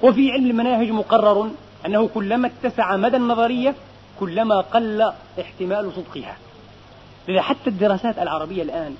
وفي 0.03 0.31
علم 0.31 0.49
المناهج 0.49 0.89
مقرر 0.89 1.49
أنه 1.85 2.07
كلما 2.07 2.51
اتسع 2.63 2.97
مدى 2.97 3.17
النظرية 3.17 3.75
كلما 4.19 4.61
قل 4.61 5.11
احتمال 5.41 5.91
صدقها. 5.95 6.37
لذا 7.27 7.41
حتى 7.41 7.69
الدراسات 7.69 8.19
العربية 8.19 8.63
الآن 8.63 8.95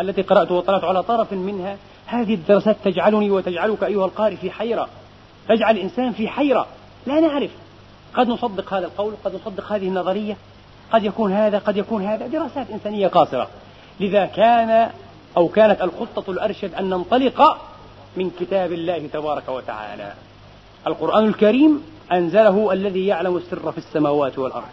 التي 0.00 0.22
قرأت 0.22 0.52
وطلعت 0.52 0.84
على 0.84 1.02
طرف 1.02 1.32
منها 1.32 1.76
هذه 2.06 2.34
الدراسات 2.34 2.76
تجعلني 2.84 3.30
وتجعلك 3.30 3.84
أيها 3.84 4.04
القارئ 4.04 4.36
في 4.36 4.50
حيرة. 4.50 4.88
تجعل 5.48 5.76
الإنسان 5.76 6.12
في 6.12 6.28
حيرة. 6.28 6.66
لا 7.06 7.20
نعرف. 7.20 7.50
قد 8.14 8.28
نصدق 8.28 8.74
هذا 8.74 8.86
القول 8.86 9.14
قد 9.24 9.34
نصدق 9.34 9.72
هذه 9.72 9.88
النظرية. 9.88 10.36
قد 10.92 11.04
يكون 11.04 11.32
هذا 11.32 11.58
قد 11.58 11.76
يكون 11.76 12.04
هذا. 12.04 12.26
دراسات 12.26 12.70
إنسانية 12.70 13.08
قاصرة. 13.08 13.48
لذا 14.00 14.26
كان 14.26 14.90
أو 15.36 15.48
كانت 15.48 15.82
الخطة 15.82 16.30
الأرشد 16.30 16.74
أن 16.74 16.90
ننطلق 16.90 17.58
من 18.16 18.30
كتاب 18.40 18.72
الله 18.72 19.06
تبارك 19.12 19.48
وتعالى. 19.48 20.12
القرآن 20.86 21.24
الكريم 21.24 21.82
أنزله 22.12 22.72
الذي 22.72 23.06
يعلم 23.06 23.36
السر 23.36 23.72
في 23.72 23.78
السماوات 23.78 24.38
والأرض 24.38 24.64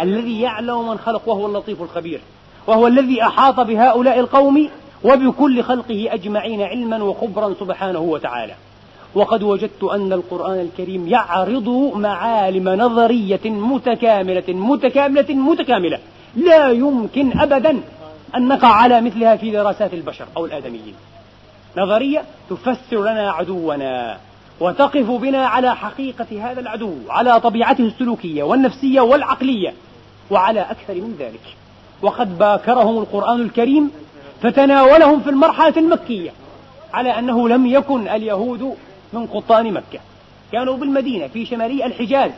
الذي 0.00 0.40
يعلم 0.40 0.88
من 0.88 0.98
خلق 0.98 1.28
وهو 1.28 1.46
اللطيف 1.46 1.82
الخبير 1.82 2.20
وهو 2.66 2.86
الذي 2.86 3.22
أحاط 3.22 3.60
بهؤلاء 3.60 4.20
القوم 4.20 4.68
وبكل 5.04 5.62
خلقه 5.62 6.08
أجمعين 6.10 6.62
علما 6.62 7.02
وخبرا 7.04 7.54
سبحانه 7.60 8.00
وتعالى. 8.00 8.54
وقد 9.14 9.42
وجدت 9.42 9.84
أن 9.84 10.12
القرآن 10.12 10.60
الكريم 10.60 11.08
يعرض 11.08 11.68
معالم 11.94 12.68
نظرية 12.68 13.40
متكاملة 13.44 14.44
متكاملة 14.48 15.34
متكاملة. 15.34 15.98
لا 16.36 16.70
يمكن 16.70 17.38
أبدا 17.38 17.80
أن 18.36 18.48
نقع 18.48 18.68
على 18.68 19.00
مثلها 19.00 19.36
في 19.36 19.50
دراسات 19.50 19.94
البشر 19.94 20.26
أو 20.36 20.46
الآدميين. 20.46 20.94
نظرية 21.76 22.22
تفسر 22.50 23.00
لنا 23.00 23.30
عدونا. 23.30 24.18
وتقف 24.60 25.10
بنا 25.10 25.46
على 25.46 25.76
حقيقة 25.76 26.50
هذا 26.50 26.60
العدو 26.60 26.94
على 27.08 27.40
طبيعته 27.40 27.84
السلوكية 27.84 28.42
والنفسية 28.42 29.00
والعقلية 29.00 29.74
وعلى 30.30 30.60
أكثر 30.60 30.94
من 30.94 31.16
ذلك. 31.18 31.56
وقد 32.02 32.38
باكرهم 32.38 32.98
القرآن 32.98 33.40
الكريم 33.40 33.90
فتناولهم 34.42 35.20
في 35.20 35.30
المرحلة 35.30 35.76
المكية 35.76 36.30
على 36.92 37.18
أنه 37.18 37.48
لم 37.48 37.66
يكن 37.66 38.08
اليهود 38.08 38.74
من 39.12 39.26
قطان 39.26 39.72
مكة. 39.72 40.00
كانوا 40.52 40.76
بالمدينة 40.76 41.26
في 41.26 41.46
شمالي 41.46 41.86
الحجاز 41.86 42.30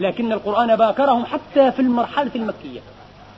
لكن 0.00 0.32
القرآن 0.32 0.76
باكرهم 0.76 1.24
حتى 1.24 1.72
في 1.72 1.80
المرحلة 1.80 2.30
المكية. 2.36 2.80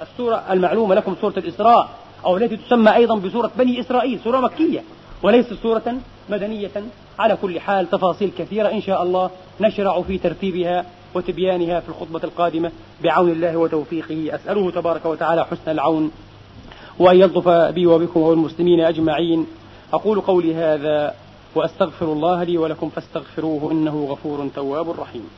السورة 0.02 0.42
المعلومة 0.50 0.94
لكم 0.94 1.16
سورة 1.20 1.34
الإسراء 1.36 1.88
أو 2.24 2.36
التي 2.36 2.56
تسمى 2.56 2.94
أيضا 2.94 3.16
بسورة 3.16 3.50
بني 3.58 3.80
إسرائيل 3.80 4.20
سورة 4.24 4.40
مكية 4.40 4.82
وليست 5.22 5.54
سورة 5.62 5.96
مدنية. 6.30 6.70
على 7.18 7.36
كل 7.42 7.60
حال 7.60 7.90
تفاصيل 7.90 8.30
كثيرة 8.38 8.68
إن 8.68 8.82
شاء 8.82 9.02
الله 9.02 9.30
نشرع 9.60 10.02
في 10.02 10.18
ترتيبها 10.18 10.84
وتبيانها 11.14 11.80
في 11.80 11.88
الخطبة 11.88 12.20
القادمة 12.24 12.72
بعون 13.04 13.30
الله 13.30 13.56
وتوفيقه. 13.56 14.34
أسأله 14.34 14.70
تبارك 14.70 15.06
وتعالى 15.06 15.44
حسن 15.44 15.70
العون 15.70 16.10
وأن 16.98 17.16
يلطف 17.16 17.48
بي 17.48 17.86
وبكم 17.86 18.20
والمسلمين 18.20 18.80
أجمعين. 18.80 19.46
أقول 19.92 20.20
قولي 20.20 20.54
هذا 20.54 21.14
وأستغفر 21.54 22.12
الله 22.12 22.42
لي 22.42 22.58
ولكم 22.58 22.88
فاستغفروه 22.88 23.72
إنه 23.72 24.06
غفور 24.10 24.48
تواب 24.54 25.00
رحيم. 25.00 25.28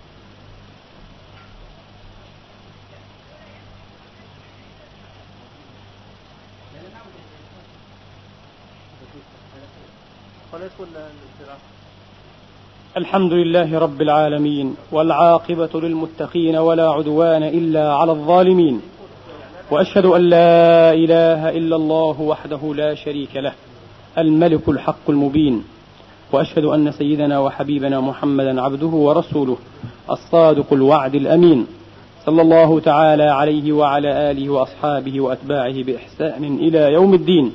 الحمد 12.97 13.33
لله 13.33 13.79
رب 13.79 14.03
العالمين 14.03 14.77
والعاقبة 14.93 15.81
للمتقين 15.81 16.57
ولا 16.57 16.91
عدوان 16.91 17.43
إلا 17.43 17.95
على 17.95 18.13
الظالمين. 18.13 18.81
وأشهد 19.71 20.05
أن 20.07 20.21
لا 20.21 20.93
إله 20.93 21.49
إلا 21.49 21.77
الله 21.77 22.21
وحده 22.21 22.75
لا 22.75 22.95
شريك 22.95 23.37
له 23.37 23.53
الملك 24.19 24.69
الحق 24.69 25.11
المبين. 25.11 25.65
وأشهد 26.33 26.65
أن 26.65 26.93
سيدنا 26.93 27.39
وحبيبنا 27.39 28.01
محمدا 28.01 28.63
عبده 28.63 28.87
ورسوله 28.87 29.57
الصادق 30.11 30.73
الوعد 30.73 31.15
الأمين. 31.15 31.67
صلى 32.27 32.43
الله 32.43 32.81
تعالى 32.81 33.25
عليه 33.25 33.73
وعلى 33.73 34.31
آله 34.31 34.51
وأصحابه 34.51 35.21
وأتباعه 35.21 35.83
بإحسان 35.83 36.45
إلى 36.45 36.93
يوم 36.93 37.15
الدين. 37.15 37.53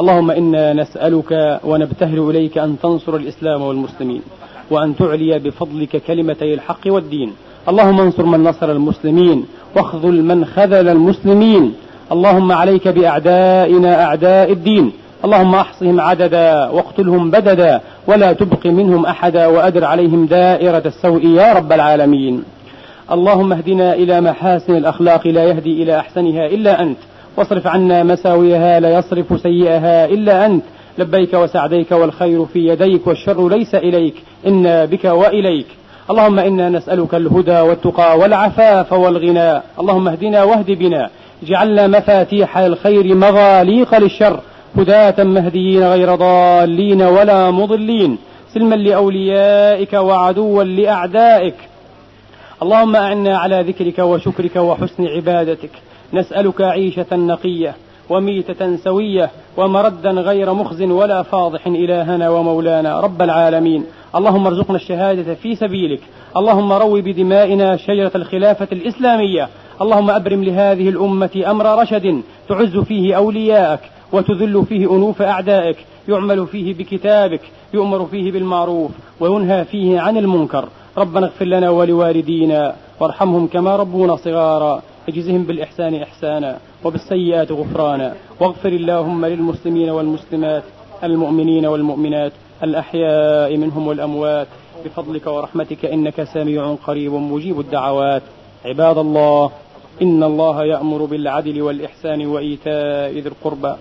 اللهم 0.00 0.30
إنا 0.30 0.72
نسألك 0.72 1.60
ونبتهل 1.64 2.30
إليك 2.30 2.58
أن 2.58 2.76
تنصر 2.82 3.16
الإسلام 3.16 3.62
والمسلمين 3.62 4.22
وأن 4.70 4.96
تعلي 4.96 5.38
بفضلك 5.38 5.96
كلمتي 5.96 6.54
الحق 6.54 6.80
والدين. 6.86 7.32
اللهم 7.68 8.00
انصر 8.00 8.26
من 8.26 8.44
نصر 8.44 8.72
المسلمين 8.72 9.46
واخذل 9.76 10.24
من 10.24 10.44
خذل 10.44 10.88
المسلمين. 10.88 11.74
اللهم 12.12 12.52
عليك 12.52 12.88
بأعدائنا 12.88 14.04
أعداء 14.04 14.52
الدين. 14.52 14.92
اللهم 15.24 15.54
أحصهم 15.54 16.00
عددا 16.00 16.68
واقتلهم 16.68 17.30
بددا 17.30 17.80
ولا 18.06 18.32
تبق 18.32 18.66
منهم 18.66 19.06
أحدا 19.06 19.46
وأدر 19.46 19.84
عليهم 19.84 20.26
دائرة 20.26 20.82
السوء 20.86 21.26
يا 21.26 21.52
رب 21.52 21.72
العالمين. 21.72 22.44
اللهم 23.12 23.52
اهدنا 23.52 23.94
إلى 23.94 24.20
محاسن 24.20 24.76
الأخلاق 24.76 25.26
لا 25.26 25.44
يهدي 25.44 25.82
إلى 25.82 25.98
أحسنها 25.98 26.46
إلا 26.46 26.82
أنت. 26.82 26.98
واصرف 27.36 27.66
عنا 27.66 28.02
مساويها 28.02 28.80
لا 28.80 28.98
يصرف 28.98 29.40
سيئها 29.40 30.04
إلا 30.04 30.46
أنت. 30.46 30.64
لبيك 30.98 31.34
وسعديك 31.34 31.92
والخير 31.92 32.44
في 32.44 32.58
يديك 32.58 33.06
والشر 33.06 33.48
ليس 33.48 33.74
إليك 33.74 34.14
إنا 34.46 34.84
بك 34.84 35.04
وإليك. 35.04 35.66
اللهم 36.10 36.38
إنا 36.38 36.68
نسألك 36.68 37.14
الهدى 37.14 37.60
والتقى 37.60 38.18
والعفاف 38.18 38.92
والغنى. 38.92 39.62
اللهم 39.80 40.08
اهدنا 40.08 40.42
واهد 40.42 40.70
بنا. 40.70 41.10
اجعلنا 41.42 41.86
مفاتيح 41.86 42.58
الخير 42.58 43.14
مغاليق 43.14 43.98
للشر. 43.98 44.40
هداة 44.76 45.24
مهديين 45.24 45.84
غير 45.84 46.14
ضالين 46.14 47.02
ولا 47.02 47.50
مضلين. 47.50 48.18
سلما 48.54 48.74
لأوليائك 48.74 49.92
وعدوا 49.92 50.64
لأعدائك. 50.64 51.54
اللهم 52.62 52.96
أعنا 52.96 53.38
على 53.38 53.64
ذكرك 53.68 53.98
وشكرك 53.98 54.56
وحسن 54.56 55.06
عبادتك. 55.06 55.70
نسألك 56.14 56.60
عيشة 56.60 57.16
نقية 57.16 57.74
وميتة 58.10 58.76
سوية 58.76 59.30
ومردا 59.56 60.10
غير 60.10 60.52
مخز 60.52 60.82
ولا 60.82 61.22
فاضح 61.22 61.66
إلهنا 61.66 62.30
ومولانا 62.30 63.00
رب 63.00 63.22
العالمين. 63.22 63.84
اللهم 64.16 64.46
ارزقنا 64.46 64.76
الشهادة 64.76 65.34
في 65.34 65.54
سبيلك. 65.56 66.00
اللهم 66.36 66.72
روي 66.72 67.02
بدمائنا 67.02 67.76
شجرة 67.76 68.12
الخلافة 68.14 68.68
الإسلامية. 68.72 69.48
اللهم 69.82 70.10
أبرم 70.10 70.44
لهذه 70.44 70.88
الأمة 70.88 71.44
أمر 71.46 71.82
رشد 71.82 72.22
تعز 72.48 72.76
فيه 72.76 73.16
أولياءك 73.16 73.80
وتذل 74.12 74.64
فيه 74.68 74.90
أنوف 74.90 75.22
أعدائك. 75.22 75.76
يعمل 76.08 76.46
فيه 76.46 76.74
بكتابك 76.74 77.40
يؤمر 77.74 78.06
فيه 78.06 78.32
بالمعروف 78.32 78.90
وينهى 79.20 79.64
فيه 79.64 80.00
عن 80.00 80.16
المنكر. 80.16 80.68
ربنا 80.98 81.26
اغفر 81.26 81.44
لنا 81.44 81.70
ولوالدينا 81.70 82.74
وارحمهم 83.00 83.46
كما 83.46 83.76
ربونا 83.76 84.16
صغارا. 84.16 84.82
اجزهم 85.08 85.42
بالإحسان 85.42 85.94
إحسانا 85.94 86.58
وبالسيئات 86.84 87.52
غفرانا. 87.52 88.14
واغفر 88.40 88.68
اللهم 88.68 89.26
للمسلمين 89.26 89.90
والمسلمات 89.90 90.62
المؤمنين 91.04 91.66
والمؤمنات 91.66 92.32
الأحياء 92.62 93.56
منهم 93.56 93.86
والأموات. 93.86 94.46
بفضلك 94.84 95.26
ورحمتك 95.26 95.84
إنك 95.84 96.24
سميع 96.24 96.74
قريب 96.86 97.12
مجيب 97.12 97.60
الدعوات. 97.60 98.22
عباد 98.64 98.98
الله 98.98 99.50
إن 100.02 100.22
الله 100.22 100.64
يأمر 100.64 101.04
بالعدل 101.04 101.62
والإحسان 101.62 102.26
وإيتاء 102.26 103.12
ذي 103.12 103.28
القربى 103.28 103.74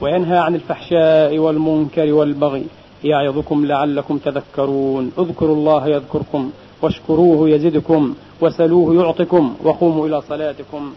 وينهى 0.00 0.38
عن 0.38 0.54
الفحشاء 0.54 1.38
والمنكر 1.38 2.12
والبغي. 2.12 2.64
يعظكم 3.04 3.66
لعلكم 3.66 4.18
تذكرون. 4.18 5.12
اذكروا 5.18 5.56
الله 5.56 5.88
يذكركم 5.88 6.50
واشكروه 6.82 7.50
يزدكم. 7.50 8.14
وسلوه 8.40 8.94
يعطكم 8.94 9.54
وقوموا 9.64 10.06
إلى 10.06 10.22
صلاتكم. 10.22 10.94